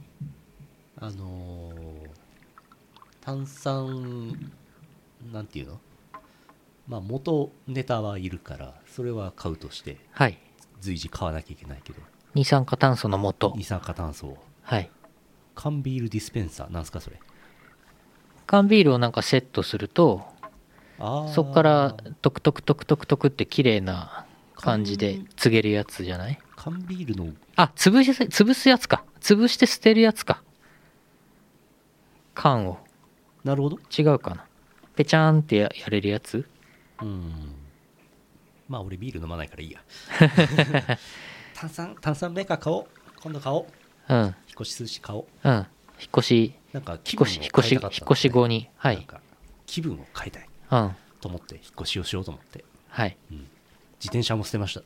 [1.00, 2.10] あのー
[3.20, 4.50] 炭酸
[5.32, 5.80] なんていうの？
[6.88, 10.36] まあ元ネタはいるからそれは買うとしてはい。
[10.80, 12.00] 随時買わなきゃいけないけど
[12.34, 13.52] 二酸化炭素の元。
[13.56, 14.38] 二酸化炭素を。
[14.62, 14.90] はい。
[15.54, 16.72] 缶ビールディスペンサー。
[16.72, 17.18] なんすかそれ？
[18.46, 20.24] 缶ビールをなんかセットすると
[21.32, 24.26] そこからトクトクトクトクトクって綺麗な
[24.56, 26.38] 感じで注げるやつじゃない？
[26.56, 27.32] 缶ビールの。
[27.56, 29.04] あ潰し潰すやつか。
[29.20, 30.42] 潰して捨てるやつか。
[32.34, 32.78] 缶を。
[33.44, 33.78] なるほど。
[33.96, 34.44] 違うかな。
[34.96, 36.46] ペチャーンってややれるやつ？
[37.00, 37.54] うん。
[38.68, 39.80] まあ俺ビール飲まないからいいや
[41.60, 41.94] 炭酸？
[42.00, 42.86] 炭酸メーカー買おう。
[43.22, 43.66] 今度買お
[44.08, 44.14] う。
[44.14, 44.18] うん。
[44.18, 44.32] 引っ
[44.62, 45.24] 越し寿司買おう。
[45.44, 45.54] うん。
[45.54, 45.66] 引っ
[46.16, 46.54] 越し。
[46.72, 48.70] なんか気引っ分を変え越し引っ越したかったんだよね引っ越し後に。
[48.76, 48.96] はい。
[48.96, 49.20] なんか
[49.66, 50.48] 気分を変えたい。
[50.70, 50.96] うん。
[51.20, 52.64] と思って引っ越しをしようと思って。
[52.88, 53.16] はい。
[53.30, 53.40] 自
[54.04, 54.80] 転車も捨てました。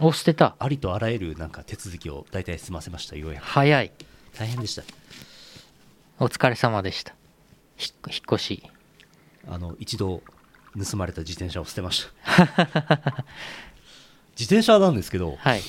[0.00, 0.54] お捨てた。
[0.58, 3.46] ありとあらゆるなんか手続きを大体済ませましたようやく。
[3.46, 3.90] 早い。
[4.36, 4.82] 大変でした。
[6.18, 7.14] お疲れ様でした。
[7.78, 8.62] ひ引っ越し。
[9.48, 10.22] あの一度
[10.78, 13.24] 盗まれた自転車を捨てました。
[14.38, 15.62] 自転車なんですけどはい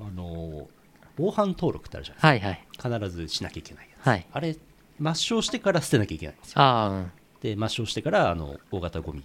[0.00, 0.68] あの
[1.16, 2.54] 防犯登録ってあるじゃないはいはい。
[2.54, 4.26] ですか必ずしなきゃいけないやつ、はい。
[4.32, 4.56] あれ
[5.00, 6.60] 抹消してから捨てなきゃいけないんですよ。
[6.60, 9.22] ああうんで抹消してからあの大型ゴミ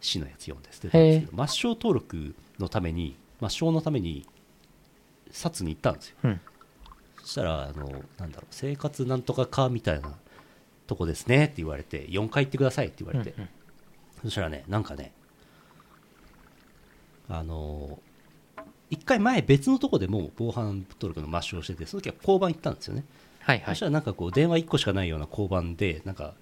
[0.00, 4.24] 市のやつ読んで捨てたんですけど抹消登録のために抹消のために
[5.32, 6.16] 札に行ったんですよ。
[6.24, 6.40] うん。
[7.22, 7.88] そしたらあの
[8.18, 10.14] なんだろう生活なんとかかみたいな
[10.86, 13.48] とこですねって言われて4回行ってくださいって言われて、うんうん。
[14.22, 15.12] そしたらねなんかね
[17.28, 17.98] あの
[18.90, 23.04] 1回前別のとこでも防犯登録の抹消しててその時は交番行ったんですよね、
[23.40, 23.74] はいはい。
[23.74, 26.34] そしたらなんかこう電話1個しかないような交番でなんか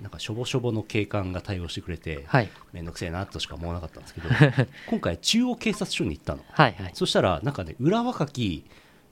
[0.00, 2.50] なんかしょぼしょぼの警官が対応してくれて、はい。
[2.72, 4.28] めんどくせえなとしか思わなかったんですけど
[4.90, 6.44] 今回中央警察署に行ったの。
[6.50, 6.90] はいはい。
[6.94, 8.64] そしたらなんかね裏若き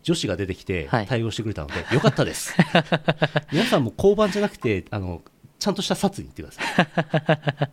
[0.02, 1.06] 女子が出てきてはい。
[1.06, 2.54] 対応してくれたので、 よかったです。
[3.52, 5.22] 皆さんも交番じゃなくてあの
[5.60, 7.70] ちゃんとした札に行ってくださ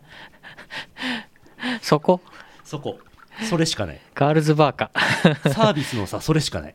[1.60, 1.78] い。
[1.82, 2.20] そこ？
[2.64, 3.00] そこ
[3.48, 4.00] それしかない。
[4.14, 4.90] ガールズバーか。
[5.52, 6.74] サービスのさそれしかない。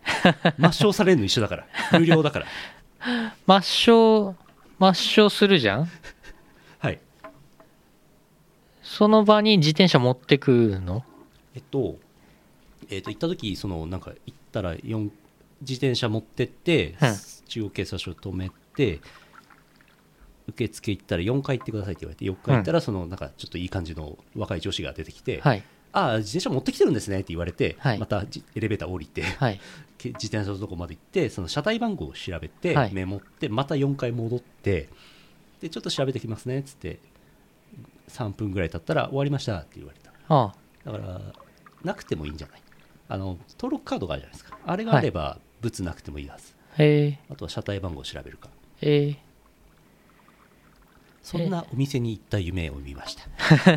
[0.57, 1.66] 抹消されるの一緒だから。
[1.91, 2.45] 無料だから。
[3.47, 4.36] 抹消
[4.80, 5.89] 抹消するじゃん？
[6.80, 6.99] はい。
[8.82, 11.03] その場に自転車持ってくの？
[11.55, 11.97] えっと
[12.89, 15.11] えっと行った時そのなんか行ったら四
[15.61, 17.16] 自転車持ってって、うん。
[17.47, 18.99] 中央警察署止めて
[20.47, 25.63] 受付行ったら4回行ってくださいって言われて4回行ったらそのなんかちょっといい感じの若い女子が出てきて、はい
[25.95, 27.97] ああ自転車持ってきてるんですねって言われて、はい。
[27.99, 29.59] またじエレベーター降りて、はい。
[29.97, 32.93] け自転車のとこまで行ってその車体番号を調べて、はい。
[32.93, 34.89] メモってまた4回戻って
[35.61, 36.99] でちょっと調べてきますねっつって
[38.09, 40.11] 3分ぐらい経ったら終わりましたって言われた。
[40.27, 41.21] あだから
[41.83, 42.61] なくてもいいんじゃない。
[43.07, 44.59] あの登録カードがあるじゃないですか。
[44.65, 47.19] あれがあれば物なくてもいいはず、あへえ。
[47.29, 48.49] あとは車体番号を調べるか。
[48.81, 49.24] ええ
[51.26, 53.23] そんなお店に行った夢を見ました。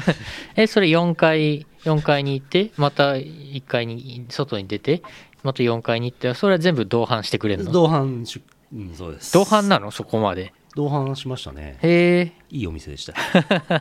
[0.54, 5.02] えそれ4階4階に行ってまた1階に外に出て
[5.42, 7.72] また4階に行ってそれは全部同伴してくれるの？
[7.72, 8.42] 同伴し
[8.72, 9.32] うんそうです。
[9.32, 9.90] 同伴なの？
[9.90, 11.76] そこまで同伴しましたね。
[11.82, 12.32] へえ。
[12.50, 13.12] いいお店でした。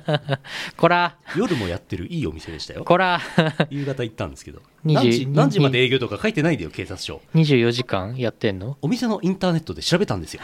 [0.76, 1.16] こら。
[1.38, 2.84] 夜もやってるいいお店でしたよ。
[2.86, 3.22] こら。
[3.70, 4.64] 夕方行ったんですけど。
[4.84, 7.22] 20何時何時まで営業とか書いてないんだよ警察署。
[7.36, 8.80] 24時間やってんの？
[8.82, 10.42] お店のインターネットで調べたんですよ。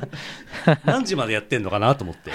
[0.86, 2.30] 何時までやってんのかなと思って。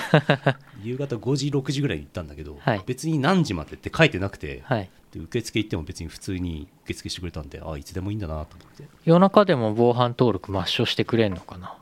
[0.83, 2.81] 夕方5時6時ぐらいに行ったんだけど、はい。
[2.85, 4.87] 別に何時までって書いてなくて、はい。
[5.11, 8.83] で受付行っても別に普通に受付してくれたんであいつでもいいんだなと思って。
[9.03, 11.75] 夜中でも防犯登録抹消してくれんのかな？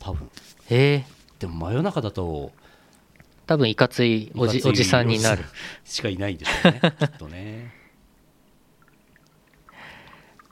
[0.00, 0.28] 多分
[0.70, 1.04] へえ。
[1.38, 2.52] でも真夜中だと
[3.46, 5.44] 多分いかついおじおじさんになる。
[5.84, 7.72] しかいないでしょうねきっとね。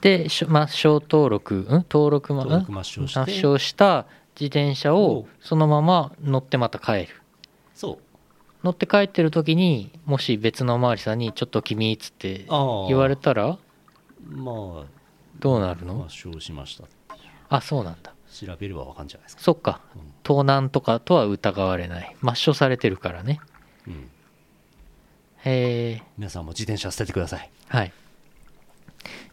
[0.01, 1.67] でしょ抹消登録ん？
[1.91, 4.07] 登録ま登録抹消抹消した
[4.39, 7.09] 自転車をそのまま乗ってまた帰る。
[7.75, 7.99] そう。
[8.65, 12.47] 乗って帰ってる時にもし別のおまわりさんに「ちょっと君」っつって
[12.89, 13.59] 言われたら
[14.29, 14.85] まあ。
[15.39, 16.07] どうなるの？
[16.07, 16.85] 抹消しました。
[17.49, 19.81] あそうなんだ調べればわかんじゃないですか、そっか。
[19.95, 20.03] うん。
[20.23, 22.17] 盗難とかとは疑われない。
[22.23, 23.41] 抹消されてるからね。
[23.87, 24.11] うん、
[25.45, 27.51] へえ皆さんも自転車捨ててください。
[27.69, 27.93] はい。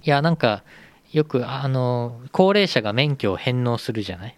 [0.05, 0.63] いやなんか
[1.11, 4.37] よくあの高齢者が免許を返納するじゃない？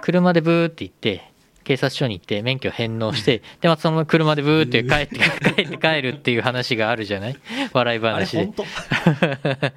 [0.00, 1.30] 車でブーって行って
[1.64, 5.16] 警察署に行って免許返納してでまたそのまま車でブーって帰って
[5.54, 7.36] 帰って帰るっていう話があるじゃない？
[7.72, 8.64] 笑いあれ話で本当？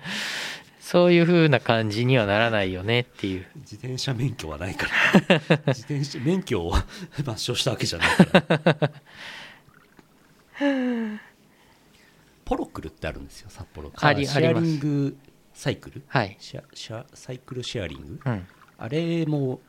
[0.91, 3.45] そういう風な感じにはならないよねっていう。
[3.57, 5.39] 自転車免許はないから。
[5.71, 6.73] 自転車免許を
[7.17, 8.91] 抹消したわけじゃないから。
[12.43, 13.91] ポロクルってあるんですよ札幌。
[13.97, 15.15] ありシェアリング
[15.53, 16.01] サイクル？
[16.07, 16.35] はい。
[16.39, 18.19] シェアシェアサイクルシェアリング？
[18.25, 18.47] うん。
[18.79, 19.61] あれも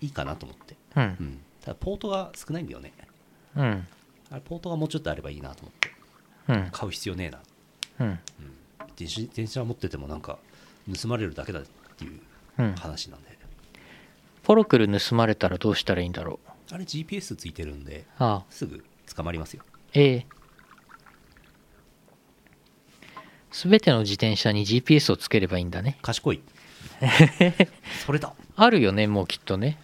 [0.00, 1.06] いいかなと思って、ううん。
[1.06, 2.94] ん、ただポートが少ないんだよね。
[3.56, 3.86] うん。
[4.30, 5.92] あれポートがもうちょっとあればいいなと思って。
[6.48, 6.70] うん。
[6.72, 7.42] 買う必要ねえな。
[8.00, 8.18] うん。
[8.38, 8.57] 自自
[9.06, 10.38] 転車持っててもなんか
[11.00, 11.62] 盗まれるだけだっ
[11.96, 12.20] ていう
[12.58, 12.74] うん。
[12.74, 13.38] 話なんで、
[14.42, 16.40] ポロクル盗まれたらどうしたらいいんだろ
[16.70, 16.74] う？
[16.74, 18.44] あれ GPS ついてるんでああ。
[18.50, 18.84] すぐ
[19.14, 19.62] 捕まりますよ。
[19.94, 20.26] ええ。
[23.50, 25.98] 全ての自転車に GPS をつければいいんだね。
[26.02, 26.40] 賢い。
[28.04, 28.34] それだ。
[28.56, 29.78] あるよねもうきっとね。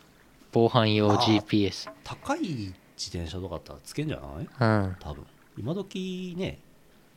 [0.53, 1.19] 防犯用ああ。
[1.23, 2.75] GPS 高い自
[3.17, 4.49] 転車とかだったらつけんじゃない？
[4.61, 4.97] うん。
[5.01, 5.27] 多分。
[5.57, 6.59] 今時ね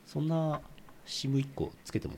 [0.06, 0.60] そんな
[1.08, 2.14] SIM1 個つけても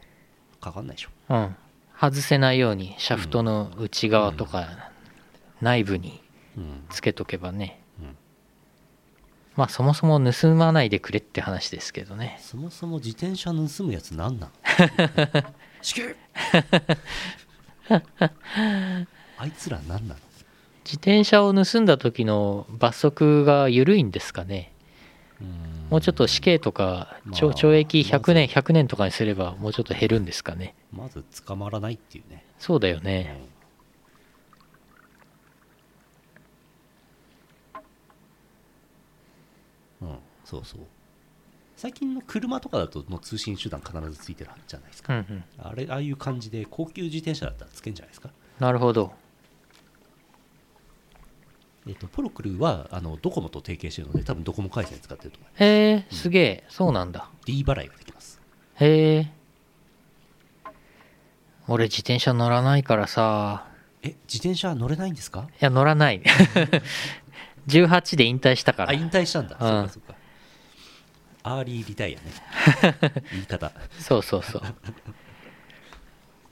[0.61, 1.11] かかんないでしょ。
[1.30, 1.57] うん。
[1.99, 4.91] 外せないようにシャフトの内側とか
[5.61, 6.20] 内部に
[6.57, 6.84] うん。
[6.91, 8.16] つけとけばね、うん。
[9.57, 12.38] まあそもそも盗まないでくれって話ですけどね。
[12.41, 14.51] そもそも自転車盗むやつなんなん？
[15.82, 16.16] 死刑！
[19.38, 20.20] あいつらなんなの
[20.84, 24.72] 自転車を盗んだ時の罰則が緩いんですかね
[25.91, 27.41] もうちょっと死刑とかまあ。
[27.41, 30.74] 懲懲役100年ま100年とかにすればもうちょっと減るんですかね。
[30.93, 33.05] まず捕まらないっていうね、そうだようん。
[33.05, 33.41] ね
[40.01, 40.80] うん、そうそう。
[41.76, 45.45] 最近の車とかだともう通信手段必ずついてるじゃないですか、うんうん。
[45.59, 48.30] あれああいう感じで高級自転車だったらつけんじゃないですか。
[48.59, 49.12] なるほど
[51.91, 56.64] えっとポロクルはあのドコモと提携してるので多分ドコモ回線使ってると思うへえすげえ。
[56.68, 57.28] そうなんだ。
[57.45, 58.41] D 払いができます。
[58.76, 59.32] へえ
[61.66, 63.66] 俺自転車乗らないからさ。
[64.03, 65.49] え自転車乗れないんですか？
[65.51, 66.22] いや乗らない。
[67.66, 68.91] 18で引退したから。
[68.91, 69.68] あ引退したんだ、うん。
[69.68, 70.14] そうかそうか。
[71.43, 72.24] アーリーリタイアね。
[73.32, 73.72] 言い方。
[73.99, 74.62] そうそうそう。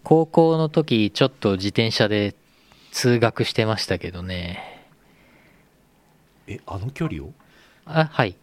[0.03, 2.35] 高校の時ちょっと自転車で
[2.93, 4.78] 通学してましたけどね
[6.49, 7.33] えあの距離を？
[7.85, 8.37] あはい。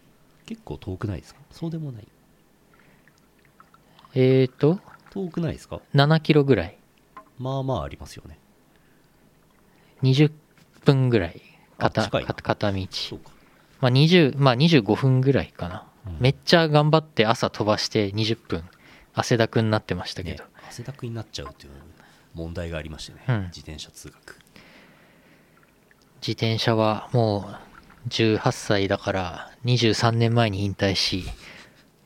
[0.46, 1.42] 結構遠くないですか？
[1.52, 2.08] そうでもない。
[4.14, 4.80] えーと？
[5.10, 6.78] 遠くないですか？7キロぐらい。
[7.40, 8.38] まあまあありますよね。
[10.04, 10.32] 20
[10.86, 11.42] 分ぐらい。
[11.78, 12.88] 片片片道。
[13.82, 16.18] まあ20まあ25分ぐらいかな、うん。
[16.20, 18.64] めっちゃ頑張って朝飛ばして20分。
[19.14, 21.72] 汗だくになってましたけねど、汗だくになっちゃうっていう
[22.34, 23.42] 問題がありましてね、うん。
[23.46, 24.38] 自転車通学。
[26.22, 27.56] 自転車はもう
[28.10, 31.26] 18歳だから23年前に引退し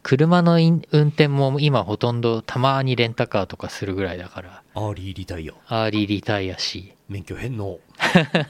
[0.02, 5.54] 車の運転も今ほとんどたまにレンタカーとかするぐらいだからアーリーリタイア。
[5.68, 6.93] アーリーリタイアし。
[7.10, 7.82] 免許返納。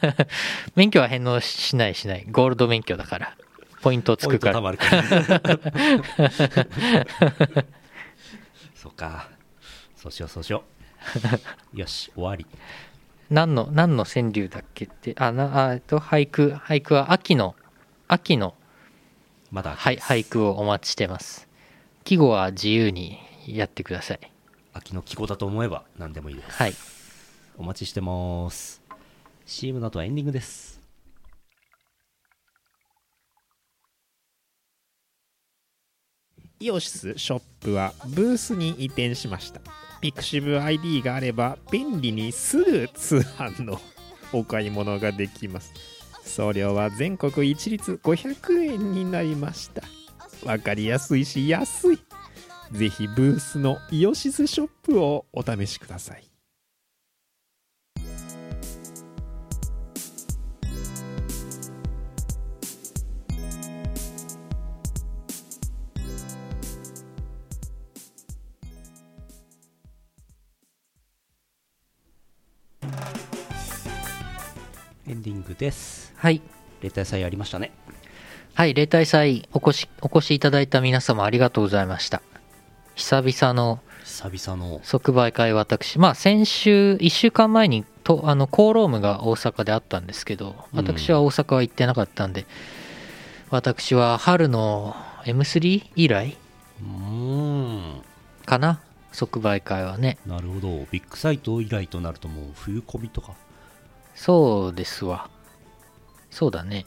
[0.75, 2.27] 免許は返納しないしない。
[2.29, 3.35] ゴールド免許だから。
[3.81, 4.63] ポイントつポイントくから。
[8.75, 9.29] そうか。
[9.95, 10.63] そうしようそうしよ
[11.73, 11.79] う。
[11.79, 12.45] よし終わり
[13.29, 17.55] 何の何の川柳だっけってあなあえっと俳句俳句は秋の
[18.07, 18.55] 秋の
[19.51, 21.47] まだはい俳句をお待ちしてます。
[22.03, 24.19] 季語は自由にやってください。
[24.73, 26.73] 秋の季語だと思えば何でもいいです、はい。
[27.57, 28.81] お待ちしてます。
[29.45, 30.79] CM の後はエンディングです。
[36.61, 39.61] イオシスショップはブースに移転しました
[40.01, 43.79] ピクシブ ID があれば便利にすぐ通販の
[44.31, 45.73] お買い物ができます。
[46.23, 49.81] 送料は全国一律500円になりました。
[50.45, 51.99] わかりやすいし安い。
[52.71, 56.28] ぜひブースのイオシスショップをお試しください。
[75.09, 76.13] エンディングです。
[76.17, 76.39] はい。
[76.83, 77.71] 例大祭ありましたね。
[78.53, 82.21] はい例大祭お越しお越しいただいた皆様ありがとうございました。
[82.93, 84.81] 久々の久々の。
[84.83, 85.97] 即売会私。
[85.97, 92.45] まあ先週1週間前にとあのコーロームが大阪であったんですけど私は大阪は行ってなかったんで、
[93.49, 94.95] 私は春の
[95.25, 96.37] M3 以来
[96.81, 98.01] うーん。
[98.45, 98.79] かな？
[99.11, 100.19] 即売会はね。
[100.27, 100.85] なるほど。
[100.91, 103.33] ビッグサイト以来となるともう冬コミとか
[104.21, 105.29] そうですわ。
[106.29, 106.85] そうだね。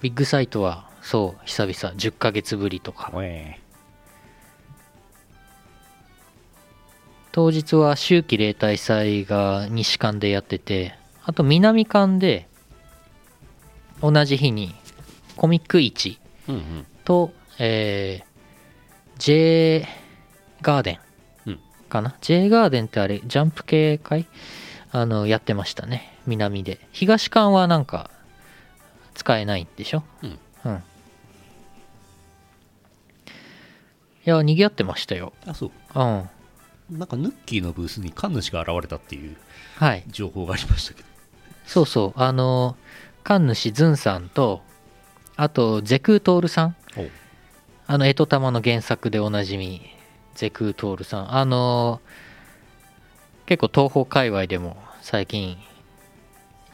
[0.00, 1.96] ビッグサイトはそう久々。
[1.96, 3.10] 10ヶ月ぶりとか。
[7.32, 10.94] 当日は秋季例大祭が西館でやってて
[11.24, 12.48] あと南館で
[14.00, 14.74] 同じ日に
[15.36, 16.18] コミック市
[16.48, 16.86] うんうん。
[17.04, 18.26] と、えー
[19.18, 19.86] J
[20.62, 21.00] ガーデ
[21.46, 21.52] うん。
[21.54, 24.26] ンかな、J ガーデンってあれジャンプ系かい？
[24.92, 26.80] あのやってましたね南で。
[26.92, 28.10] 東館はなんか
[29.14, 30.02] 使えないんでしょ？
[30.22, 30.38] うん。
[30.64, 30.74] うん。
[30.76, 30.80] い
[34.24, 35.32] や賑わってましたよ。
[35.46, 35.70] あそう。
[35.94, 36.98] うん。
[36.98, 39.36] なんかヌッキーのブースに神主が現れたっていう
[39.76, 40.04] はい。
[40.08, 41.08] 情報がありましたけど。
[41.66, 42.20] そうそう。
[42.20, 42.76] あの
[43.24, 44.62] 神主ズンさんと
[45.36, 46.76] あとゼクートールさん。
[46.96, 47.08] お。
[47.88, 49.80] あの、エトタマの原作でおなじみ、
[50.34, 51.36] ゼクートールさん。
[51.36, 52.00] あの、
[53.46, 55.56] 結構東方界隈でも最近、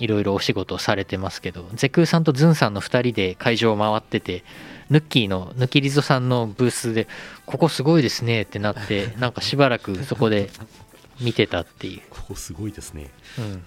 [0.02, 4.42] いろいろお仕事をされてますけど、ゼクーさんとズンさんの2人で会場を回ってて、
[4.90, 7.06] ヌッキーの、ヌキリゾさんのブースで、
[7.46, 10.50] ここすごいですねってなって、 なんかしばらくそこで
[11.20, 12.00] 見てたっていう。
[12.10, 13.64] ここすごいですねうん。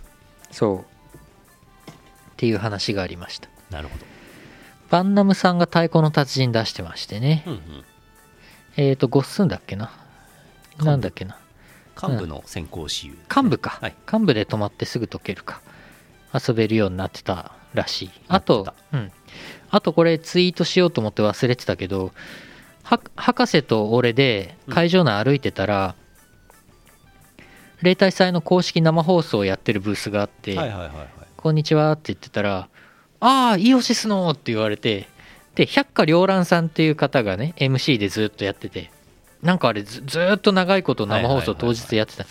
[0.52, 0.80] そう。
[0.80, 1.94] っ
[2.36, 3.48] ていう話がありました。
[3.70, 4.06] なるほど
[4.90, 7.44] バンナムさんが太鼓の達人出してましてね。
[7.46, 7.62] うんうん
[8.78, 9.90] えっ、と、ゴッスンだっけな？
[10.80, 11.38] なんだっけな？
[12.02, 15.62] 幹部の先行私有幹部か、はい幹部で泊まってすぐ解けるか。
[16.48, 18.12] 遊べるようになってたらしい。
[18.28, 19.12] あなとうん。
[19.70, 22.12] あとこれツイートしようと思って忘れてたけど、
[22.84, 25.96] は博士と俺で会場内歩いてたら、
[27.82, 30.58] 例大祭の公式生放送をやってるブースがあって、
[31.38, 32.70] こんにちはって言ってたら、
[33.20, 35.08] ああ、イオシスのって言われて、
[35.56, 38.92] で、百花繚乱さんっていう方がね、MC でずっとやってて、
[39.42, 42.26] なんかあれずずーっと長いこと生放送当日やってた。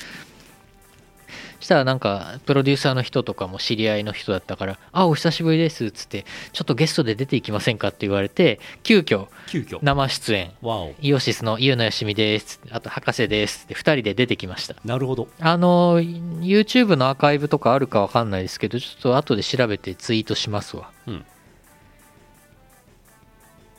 [1.65, 9.79] したらなんか、プロデューサーの人とかも知り合いの人だったから、あ、お久しぶりですっつって、ちょっとゲストで出ていきませんかって言われて、急遽急遽？
[9.83, 10.53] 生出演、
[11.01, 14.77] イオシスの優野よしみです、あと博士ですって2人で出てきました。
[14.85, 15.29] なるほど。
[15.41, 20.91] あの、YouTube のアーカイブとかあるかわかんないですけど、ちょっと後で調べてツイートしますわ。
[21.07, 21.25] うん。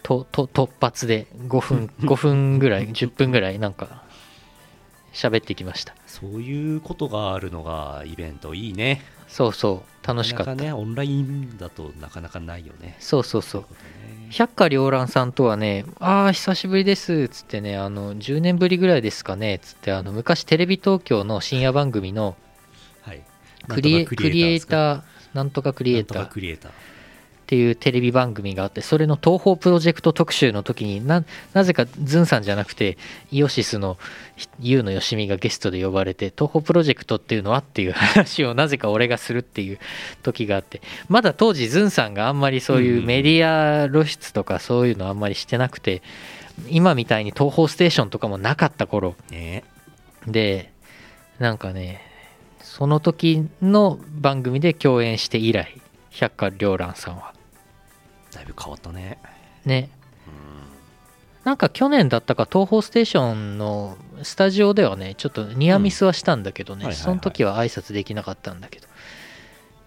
[0.02, 4.04] と、と、突発で5分、 5分ぐらい、10分ぐらいなんか、
[5.16, 5.96] 喋ってきました。
[6.06, 9.02] そういうことがあるのがイベントいいね。
[9.28, 10.52] そうそう、楽しかった。
[10.52, 12.98] なかねオンラインだとなかなかないよね。
[13.00, 13.62] そうそうそう。
[13.62, 13.68] ね。
[14.30, 22.36] 百花繚乱さんとはね、ああ、久しぶりです、つってね、あの、10年ぶりぐらいですかね、つって、あの、昔テレビ東京の深夜番組の
[23.02, 23.22] はい。
[23.68, 25.02] クリエクリエイーター、
[25.34, 26.72] なんとかクリエイタなんーとかクリエイター
[27.46, 31.24] っていうテレビ番組があってそれの東宝プロジェクト特集の時にな
[31.54, 32.98] なぜかズンさんじゃなくて
[33.32, 34.00] イオシスの
[34.60, 39.80] ユウのよしみがゲストで呼ばれて東宝プロジェクトっていうのはっていう話をなぜか俺がするっていう
[40.24, 46.02] 時があってまだ当時ズンさんがあんまりそういうメディア露出とかそういうのあんまりしてなくて
[46.68, 49.14] 今みたいに東宝ステーションとかもなかった頃。
[49.30, 49.64] ね。
[50.26, 50.72] で
[51.38, 52.02] なんかね
[52.60, 55.80] その時の番組で共演して以来
[56.10, 57.35] 百花繚乱さんは
[58.36, 59.18] だいぶ変わったね。
[59.64, 59.90] ね。
[61.46, 66.88] なんか去年だったか東宝ステーションのスタジオではねちょっとニアミスはしたんだけどね、うん。
[66.88, 67.04] はいはいはい。
[67.04, 68.88] その時は挨拶できなかったんだけど。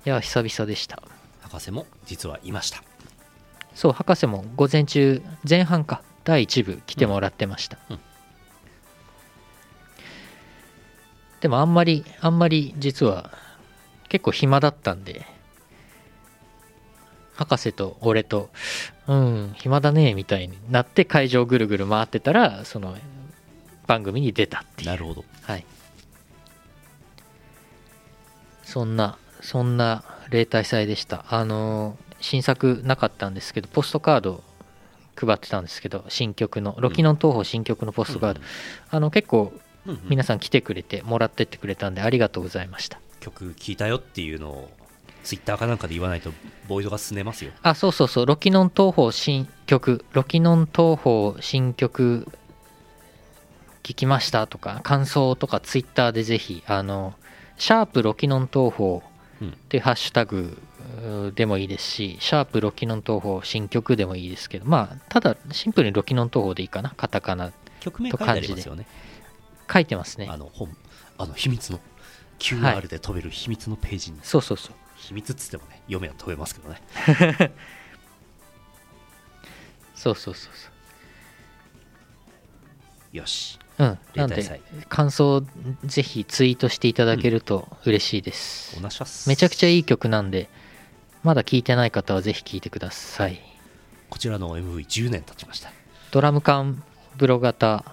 [0.06, 1.02] いや久々でした。
[1.42, 2.82] 博士も実はいました。
[3.74, 7.96] そう博士も午前中前半か第1部来てもらってました、うん。
[7.96, 8.00] うん。
[11.40, 13.30] でもあんまりあんまり実は
[14.08, 15.26] 結構暇だったんで
[17.38, 18.50] 博士と俺と
[19.06, 22.96] うん暇だねみたいになって会場ぐるぐる回ってたらその
[23.86, 24.88] 番組に出たっていう。
[24.88, 25.24] なるほど。
[25.42, 25.64] はい。
[28.64, 31.24] そんなそんな例大祭でした。
[31.30, 34.42] あの新作なかったんですけどポストカード
[35.14, 38.40] 配ってたんですけど新曲のロキノン東宝新曲のポストカード、
[38.90, 39.52] あの結構
[39.86, 40.00] うんうん。
[40.08, 43.00] 皆さん来てくれてもらってってくれたんでありがとうございました。
[43.20, 44.70] 曲聴いたよっていうのを
[45.24, 46.32] ツイッターかなんかで言わないと
[46.68, 47.52] ボイドが進めますよ。
[47.62, 48.26] あそうそうそう。
[48.26, 50.04] ロキノン東宝新曲。
[50.12, 52.26] ロキノン東宝新曲
[53.82, 57.14] 聞きましたとか感想とかツイッターでぜひあの
[57.56, 59.00] シャープロキノン東宝
[59.40, 60.60] うんっていうハッシュタグ
[61.34, 67.52] でもいいですし、シャープロキノン東宝新曲でもいいですけど、まあ、ただシンプルにロキノン東宝でいいかな、カタカナ。
[67.80, 68.86] 曲名書いてありますよね。
[69.72, 70.26] 書いてますね。
[70.28, 70.36] あ。
[70.36, 70.74] の本
[71.18, 71.98] あの秘密のはい
[72.38, 74.74] QR で飛べる秘密のページに、そうそうそう。
[74.98, 76.80] 秘密っつってもね読めは飛べますけどね。
[79.94, 80.48] そうそうそ
[83.12, 83.58] うよし。
[83.78, 83.88] そう。
[83.88, 83.98] うん。
[84.14, 85.44] なんで感想
[85.84, 88.76] ぜひツイートしていただけると嬉しいです。
[88.78, 89.28] おなしゃっす。
[89.28, 90.48] めちゃくちゃいい曲なんで、
[91.22, 93.40] まだ聞いてない方はぜひ聞いてください。
[94.10, 95.72] こちらの MV10 年経ちました。
[96.10, 96.82] ドラム缶
[97.16, 97.84] ブロ型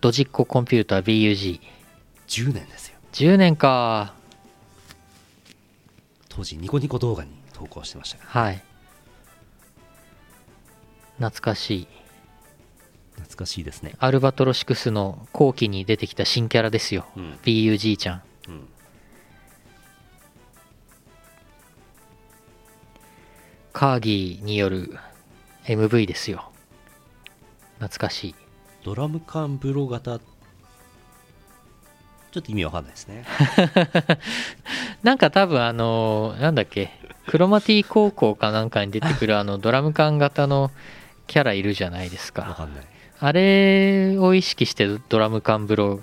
[0.00, 1.60] ドジッココンピューター BUG10
[2.26, 2.96] 10年ですよ。
[3.36, 4.14] 年か
[6.40, 8.62] 当時ニコニコ動画に投稿してましたはい。
[11.18, 11.88] 懐かしい。
[13.16, 13.94] 懐かしいですね。
[13.98, 17.32] アルバトロシクスの後期に出てきた新キャラですよ、うん。
[17.42, 18.22] BUG ちゃん。
[18.48, 18.68] うん。
[23.74, 24.96] カーギーによる
[25.66, 26.52] MV ですよ。
[27.80, 28.34] 懐かしい。
[28.82, 30.20] ドラム缶ブロ型
[32.30, 33.24] ちょっと意味わかんないですね。
[35.02, 36.90] なんか多分あのなんだっけ
[37.26, 40.70] クロマティ高校かなんかに出てくる あのドラム缶型の
[41.26, 42.42] キャラいるじゃないですか。
[42.42, 42.84] わかんない。
[43.20, 46.00] あれを意識してドラム缶ブロ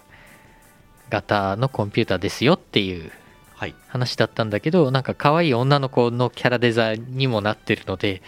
[1.10, 3.12] 型のコンピューターですよっていう
[3.56, 3.74] はい。
[3.88, 8.22] 話だったんだけどなんか可愛い女の子のキャラデザにもなってるので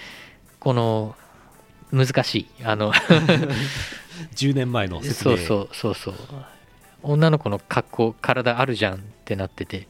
[0.59, 1.15] この
[1.91, 2.91] 難しいあの
[4.35, 5.37] 10年前の説明。
[5.37, 6.15] そうそうそうそう
[7.03, 9.87] 女の子の格好体あるじゃんってなってて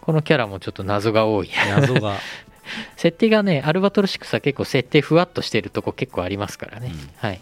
[0.00, 1.50] このキャラもちょっと謎が多い。
[1.68, 2.18] 謎が。
[2.96, 7.10] 設定がねアルバトロシックスは結構設定ふわっとしてるとこ結構ありますからね、うん。
[7.16, 7.40] はい。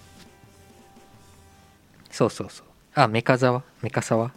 [2.10, 2.66] そうそうそう。
[2.94, 3.62] あメカザワ？
[3.82, 4.32] メカサワ？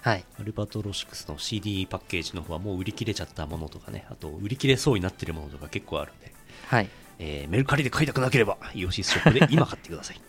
[0.00, 0.24] はい。
[0.40, 4.04] アルバトロシクスの CD パッケージの方はもう売り切れちゃったものとかね。
[4.10, 6.32] あと売り切れそうになってるものとか結構あるんで、
[6.66, 6.88] はい。
[7.20, 10.20] えーメルカリで買いたくなければイオシスショップで今買ってください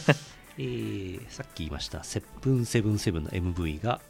[0.58, 4.00] えーさっき言いましたセブンセブンセブンの MV が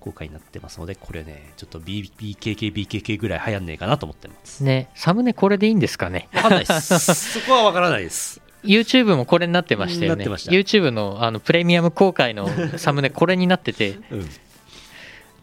[0.00, 4.62] 公開になってますのでこれねちょっと B- BKK BKK ぐらい流行んねえかなと思ってます。
[4.62, 6.28] ねサムネこれでいいんですかね？
[6.34, 6.98] わかんないです。
[7.40, 8.40] そこはわからないです。
[8.62, 10.24] YouTube もこれになってましたよね。
[10.24, 13.98] YouTube のあのプレミアム公開の サムネこれになってて。
[14.10, 14.28] うん。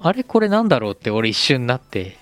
[0.01, 2.17] あれこれなんだろうって俺一瞬なって。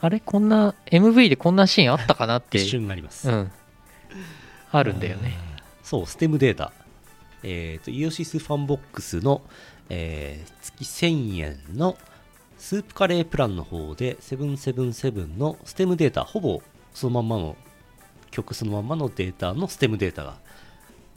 [0.00, 2.58] あれこんな MV でこんなシーンあったかなって。
[2.58, 3.52] 一瞬あります、うん。
[4.72, 5.36] あるんだよね。
[5.82, 6.72] そう、ステムデータ。
[7.42, 9.42] えっ、と、イオシスファンボックスの、
[9.88, 11.96] えー月1000円の
[12.58, 16.62] スープカレープランの方で、777のステムデータ、ほぼ
[16.92, 17.56] そのまんまの、
[18.30, 20.36] 曲そのまんまのデータのステムデータが、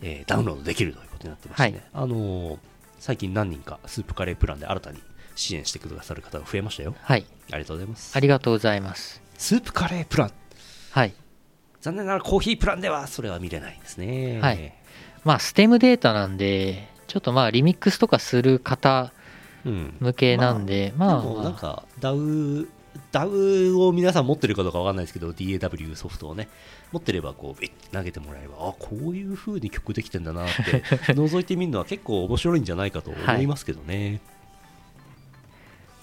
[0.01, 1.85] えーダウンロードできるということになってましてね。
[1.93, 2.57] あのー
[2.99, 4.99] 最近何人かスープカレープランで新たに
[5.35, 6.95] 支援してくださる方が増えましたよ。
[7.01, 8.19] はいありがとうございますあ。
[8.21, 10.31] りがとうございますスープカレープラン。
[10.91, 11.13] はい
[11.81, 14.39] 残念ながらコーヒープランではそれは見れないですね。
[14.39, 14.73] はい
[15.23, 19.11] まあステムデータなんでちょっとまあリミックスとかする方
[19.65, 19.95] うん。
[19.99, 22.67] 向けなんでまあ、でもなんか DAW,
[23.11, 26.49] DAW を皆さん持ってるかどうかわかんないですけど DAW ソフトをね
[26.91, 30.81] 持ってればこうビッて投げてもらえばあこういう風に曲できてんだなって
[31.13, 34.21] 覗いてみるのは結構面白いんじゃないかと思いますけどね、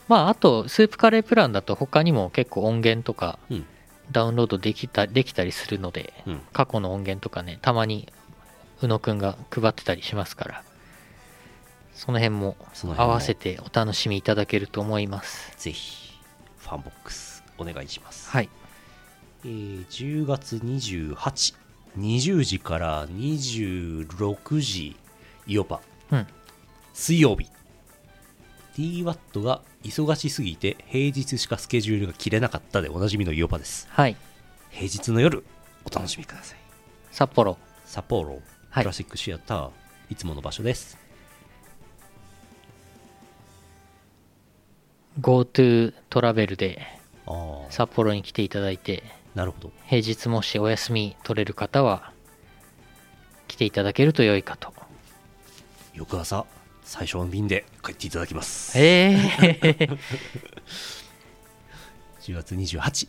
[0.09, 3.67] まああとスープカレープランだと他にも結構音源とかうん。
[4.11, 6.41] ダウンロードできたできたりするのでうん。
[6.53, 8.09] 過去の音源とかねたまに
[8.83, 10.63] 宇野くんが配ってたりしますから
[12.01, 12.57] その辺も
[12.97, 15.55] 合わせてお楽しみいただけると思います。
[15.59, 16.19] ぜひ
[16.57, 18.49] ファンボックスお願いします、はい。
[19.45, 24.97] えー10月2820時から26時
[25.47, 25.83] イオパ。
[26.11, 26.27] うん。
[26.95, 27.51] 水曜日。
[28.79, 33.87] DWAT が忙しすぎて平日しかスケジュールが切れなかったでおなじみのイオパです。
[33.91, 34.17] はい。
[34.71, 35.45] 平日の夜
[35.85, 36.59] お楽しみください。
[37.11, 37.59] 札幌。
[37.85, 38.85] 札幌はい。
[38.85, 39.71] クラシックシアター、
[40.11, 40.97] い、つもの場所です。
[45.21, 46.81] GoTo トラベルで
[47.69, 49.03] 札幌に来ていただいて
[49.35, 49.73] なるほど。
[49.87, 52.13] 平日もしお休み取れる方は
[53.49, 54.73] 来ていただけると良いかと。
[55.95, 56.47] 翌朝
[56.85, 58.79] 最初の便で帰っていただきます。
[58.79, 59.17] え
[59.53, 59.89] え
[62.21, 63.09] 10 月28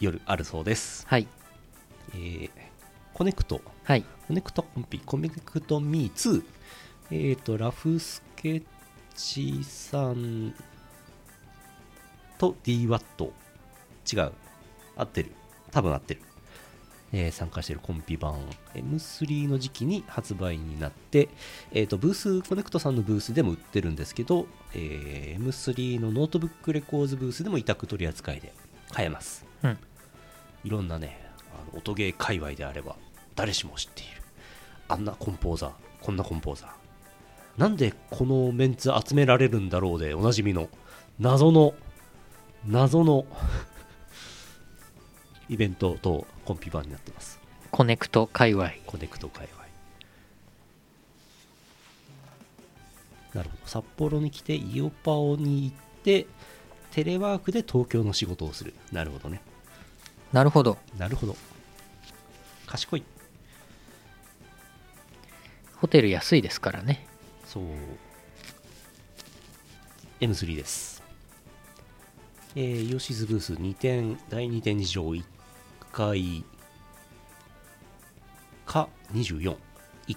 [0.00, 1.28] 夜あるそうです、はい。
[2.14, 2.71] えー
[3.14, 3.60] コネクト。
[3.84, 4.04] はい。
[4.26, 5.00] コネクトコンピ。
[5.04, 6.42] コネクトミー2
[7.10, 8.62] えっ、とラフスケッ
[9.14, 10.54] チさん
[12.38, 13.30] と DWAT
[14.12, 14.32] 違う。
[14.96, 15.32] 合ってる。
[15.70, 16.20] 多分合ってる、
[17.12, 18.34] えー参加しているコンピ版。
[18.74, 21.28] M3 の時期に発売になって、
[21.72, 28.52] えー、とブース Connect さんのブースでも売ってるんですけど、えー M3 の Notebook Records ブースでも委託取り扱いで
[28.90, 29.44] 買えます。
[29.62, 29.78] うん。
[30.64, 31.31] いろんなね
[31.74, 32.96] 音ゲー界隈であれば
[33.34, 34.22] 誰しも知っている。
[34.88, 35.70] あんなコンポーザー
[36.00, 36.70] こんなコンポーザー。
[37.60, 40.68] なんでこのメンツ集められるんだろうでおなじみの
[41.20, 41.74] 謎の
[42.66, 43.26] 謎の
[45.48, 47.38] イベントとコンピ版になってます。
[47.70, 48.70] Connect 界隈。
[48.86, 49.62] Connect 界隈。
[53.34, 53.66] なるほど。
[53.66, 56.26] 札幌に来てイオパオに行って
[56.92, 58.74] テレワークで東京の仕事をする。
[58.92, 59.40] なるほどね。
[60.32, 60.78] なるほど。
[60.98, 61.36] なるほど
[62.72, 63.04] 賢い。
[65.76, 67.06] ホテル安いですからね。
[67.44, 67.64] そう。
[70.22, 71.02] M3 です。
[72.56, 75.22] えー、イオシスブース2点第2展示場1
[75.92, 76.44] 階。
[78.64, 79.56] か241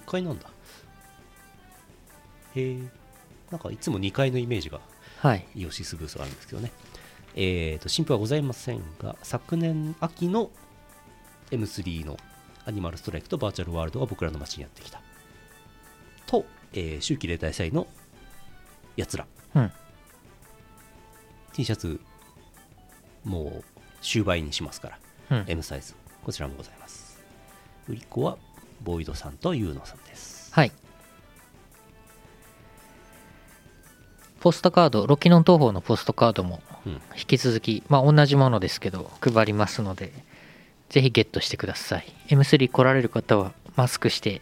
[0.06, 0.48] 階なんだ。
[2.54, 2.78] へえ
[3.50, 4.80] なんかいつも2階のイメージが
[5.18, 5.46] はい。
[5.54, 6.72] イオシスブースがあるんですけどね。
[7.34, 10.50] えーと新譜はございませんが昨年秋の
[11.50, 12.16] M3 の
[12.66, 15.00] アニマルストライクとバーチャルワールドが僕らの街にやってきた。
[16.26, 17.86] と、えー秋季例大祭の
[18.96, 19.26] やつら。
[19.54, 19.72] うん。
[21.52, 22.00] T シャツ
[23.24, 23.64] もう
[24.02, 24.98] 終売にしますか
[25.30, 25.44] ら、うん。
[25.46, 25.94] M サイズ。
[26.24, 27.22] こちらもございます。
[27.88, 28.36] 売り子は
[28.82, 30.52] ボイドさんとユーノさんです。
[30.52, 30.72] はい。
[34.40, 36.92] ポストカードロキノン東宝のポストカードもうん。
[37.16, 40.12] 引き続きまあ同じものですけど配りますので
[40.88, 42.06] ぜひゲットしてください。
[42.28, 44.40] M3 来られる方はマスクして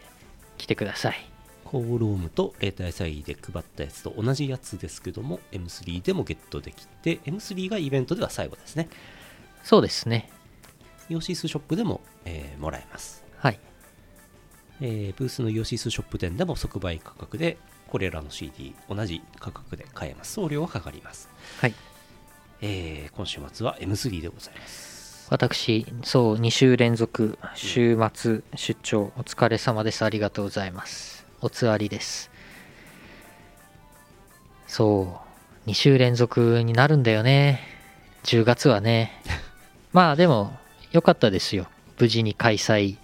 [0.57, 1.29] 来てください。
[1.63, 8.87] コーロームと例大祭で配ったやつと同じやつですけども M3 でもゲットできて M3 がイベントでは最後ですね。
[9.63, 10.29] そうですね。
[11.09, 13.59] イオシスショップでも、えーもらえます、はい。
[14.81, 17.57] えーブースのイオシスショップ店でも即売価格で
[17.87, 20.33] これらの CD 同じ価格で買えます。
[20.33, 21.73] 送料はかかります、はい。
[22.61, 24.94] えー今週末は M3 でございます
[25.29, 30.05] 私そう2週連続週末出張お疲れ様です。
[30.05, 31.25] ありがとうございます。
[31.41, 32.29] おつわりです。
[34.67, 35.19] そ
[35.65, 37.61] う2週連続になるんだよね。
[38.23, 39.19] 10月はね。
[39.93, 40.55] まあでも
[40.91, 41.67] 良かったですよ。
[41.99, 42.97] 無事に開催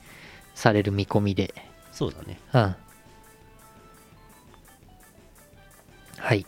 [0.53, 1.55] される見込みで。
[1.91, 2.39] そうだね。
[2.53, 2.75] うん。
[6.19, 6.45] はい。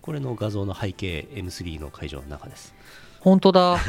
[0.00, 2.74] これの画像の背景 M3 の会場の中です。
[3.20, 3.78] 本当だ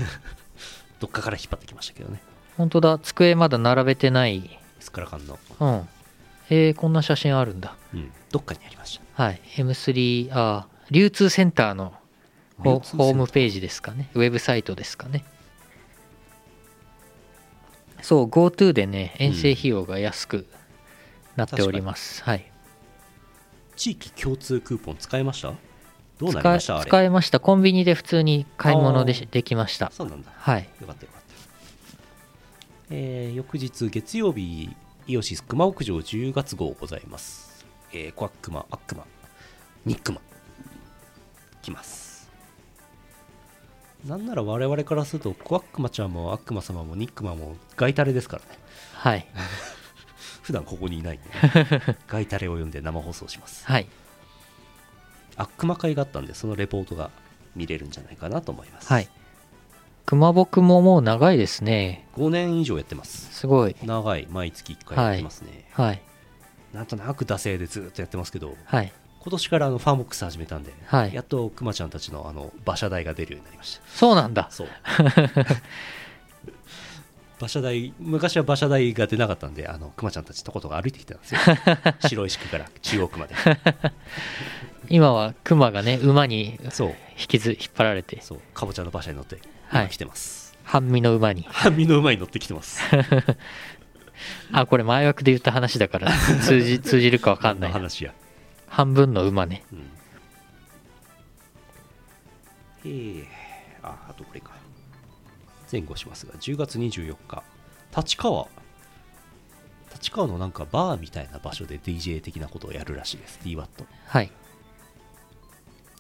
[0.99, 2.21] どっかから引っ張ってきましたけどね。
[2.57, 2.99] 本当だ。
[2.99, 4.59] 机まだ並べてない。
[4.79, 5.89] スカラカンの、うん。
[6.49, 7.75] えー、こんな写真あるんだ。
[7.93, 9.23] うん、どっかにありました。
[9.23, 9.41] はい。
[9.55, 11.93] M3 あー流通センターの
[12.59, 12.97] ホー。
[12.97, 14.09] ホームページですかね。
[14.13, 15.23] ウェブサイトですかね。
[18.01, 20.45] そう GoTo でね遠征費用が安く
[21.37, 22.51] なっております、はい。
[23.77, 25.53] 地域共通クーポン使いました？
[26.19, 26.79] どうなりました？
[26.81, 27.39] 使えました。
[27.39, 29.91] コンビニで普通に買い物でできました。
[29.91, 30.31] そうなんだ。
[30.35, 30.69] はい。
[30.81, 31.33] よかったよかった。
[32.91, 34.69] えー翌日月曜日、
[35.07, 37.65] イオシス熊屋上10月号ございます。
[37.91, 39.05] えー、コアックマ、アックマ、
[39.85, 40.21] ニックマ、
[41.61, 42.29] 来ます。
[44.05, 48.47] なんなら我々からすると、コアックマちゃんもアックマ様もニックマもガイタレですからね。
[48.95, 49.25] はい。
[50.43, 51.29] 普段ここにいないんで、
[52.07, 53.65] ガイタレを読んで生放送します。
[53.65, 53.87] はい
[55.37, 57.11] アックマ会があったんで、そのレポートが
[57.55, 58.87] 見れるんじゃないかなと思います。
[58.87, 59.09] はい
[60.05, 63.33] 熊僕ももう長いですね5年以上やってます。
[63.33, 65.65] すごい長い、毎月1回やってますね。
[65.71, 66.01] はい
[66.73, 68.91] なんとなく惰性でずっとやってますけど、はい
[69.21, 73.83] 今年からあのファーモックス始めたんで、はいやっとクマちゃんたちのあの馬車台が出るようになりました。
[73.87, 74.67] そうなんだそう。
[77.39, 81.39] 馬車台、昔は馬車台が出なかったんで、あのクマちゃんたちとことが歩いてきてたんですよ。
[82.07, 83.35] 白石区から中央区まで。
[84.93, 86.89] 今は熊がね馬にそう、
[87.19, 90.55] 引きず引っ張られてそう、かぼちゃの馬車に乗って、はい今来てます。
[90.63, 92.79] 半身の馬に半身の馬に乗ってきてます。
[94.53, 98.13] あこれ前枠で言った話だから通じ 通じるか分かんない話や。
[98.67, 99.91] 半分の馬ねうん。
[102.85, 103.25] えー、
[103.81, 104.51] あ、あとこれか。
[105.71, 107.41] 前後しますが、10月24日、
[107.97, 108.47] 立川。
[109.91, 113.67] 立川のなんかバーみたいな場所で DJ 的なことをやるらしいです、DWAT。
[114.05, 114.29] はい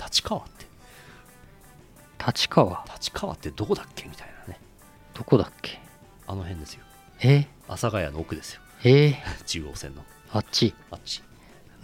[0.05, 0.65] 立川って、
[2.25, 2.85] 立川？
[2.95, 4.59] 立川ってどこだっけみたいなね。
[5.13, 5.79] どこだっけ？
[6.27, 6.83] あの辺ですよ。
[7.21, 7.47] え？
[7.67, 8.61] 阿佐ヶ谷の奥ですよ。
[8.83, 9.15] え？
[9.45, 10.03] 中央線の。
[10.31, 10.73] あっち？
[10.91, 11.21] あっち。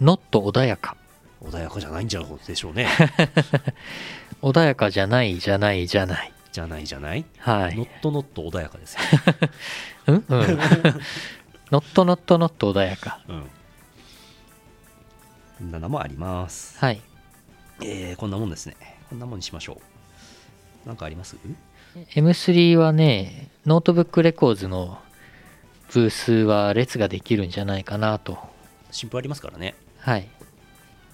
[0.00, 0.96] ノット穏やか
[1.42, 2.88] 穏やかじゃないんじゃでしょうね。
[4.42, 6.86] 穏やかじゃないじゃないじゃないじゃない？
[6.86, 7.24] じゃない。
[7.38, 9.00] はい not not 穏やかですよ。
[10.08, 10.24] うん？
[10.28, 10.48] うん
[11.70, 13.20] not not not 穏やか
[15.60, 15.70] うん。
[15.70, 16.78] なのもあります。
[16.78, 17.00] はい
[17.82, 18.76] えー、こんなもんですね。
[19.08, 19.80] こんなもんにしましょ
[20.84, 20.88] う。
[20.88, 21.36] なんかあります
[22.14, 24.98] ？M3 はね Notebook Records の
[25.92, 28.38] ブースは列ができるんじゃないかなと。
[28.90, 29.74] 新譜ありますからね。
[29.98, 30.28] はい。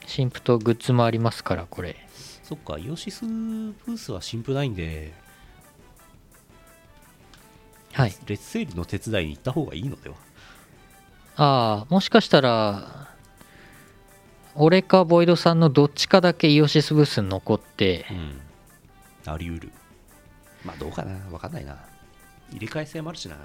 [0.07, 1.97] 新譜とグッズもありますからこれ。
[2.43, 5.13] そっか、イオシスブースは新譜ないんで、
[7.93, 8.15] はい。
[8.27, 10.17] 列整理の手伝いに行った方がいいのでは？
[11.39, 13.11] ああもしかしたら
[14.59, 18.07] 俺かボイドさんのどっちかだけイオシスブースに残って。
[18.11, 18.41] うん。
[19.33, 19.73] あり得る。
[20.65, 21.15] まあどうかな。
[21.31, 21.77] わかんないな。
[22.51, 23.37] 入れ替え性もあるしな。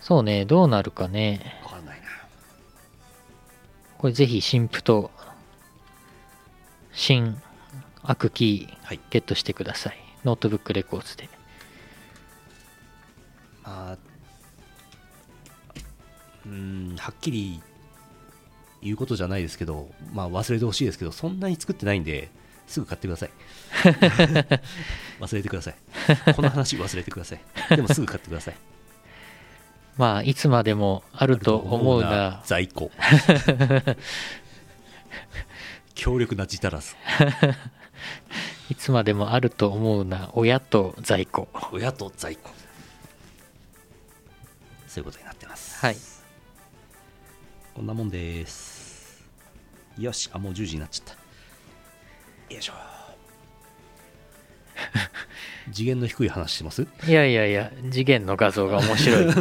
[0.00, 0.44] そうね。
[0.44, 1.60] どうなるかね。
[1.64, 2.06] わかんないな。
[3.96, 5.10] これぜひ新譜と
[6.92, 7.40] 新
[8.02, 9.00] アクキーはい。
[9.10, 9.98] ゲットしてください。
[10.24, 11.28] Notebook Records で。
[13.62, 13.98] まあ
[16.46, 17.62] うーんはっきり
[18.82, 22.30] 言うことじゃないですけどまあ忘れてほしいですけどそんなに作ってないんで
[22.68, 23.30] すぐ買ってください。
[25.20, 25.74] 忘れてください。
[26.34, 27.40] この話忘れてください。
[27.70, 28.54] でもすぐ買ってください。
[29.96, 32.42] まあいつまでもあると思うな。
[32.44, 32.90] 在庫。
[35.94, 36.94] 強力な字足らず
[38.70, 40.30] いつまでもあると思うな。
[40.34, 41.48] 親と在庫。
[41.72, 42.50] 親と在庫。
[44.86, 45.78] そういうことになってます。
[45.80, 46.17] はい
[47.78, 49.22] こんなもんです。
[49.96, 50.28] よし。
[50.32, 52.52] あもう10時になっちゃった。
[52.52, 52.72] よいしょ。
[55.72, 56.88] 次元の低い話してます？
[57.06, 59.26] いやいやいや次元の画像が面白い。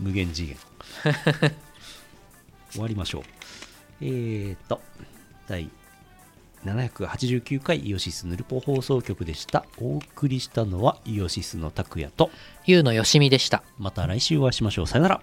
[0.00, 0.56] 無限次元。
[2.72, 3.22] 終わりましょう。
[4.00, 4.80] えーと
[5.46, 5.68] 第
[6.64, 9.66] 789回イオシスヌルポ放送局でした。
[9.76, 12.30] お送りしたのはイオシスの拓也と
[12.64, 13.62] ゆうのよしみでした。
[13.76, 14.86] また来週お会いしましょう。
[14.86, 15.22] さよなら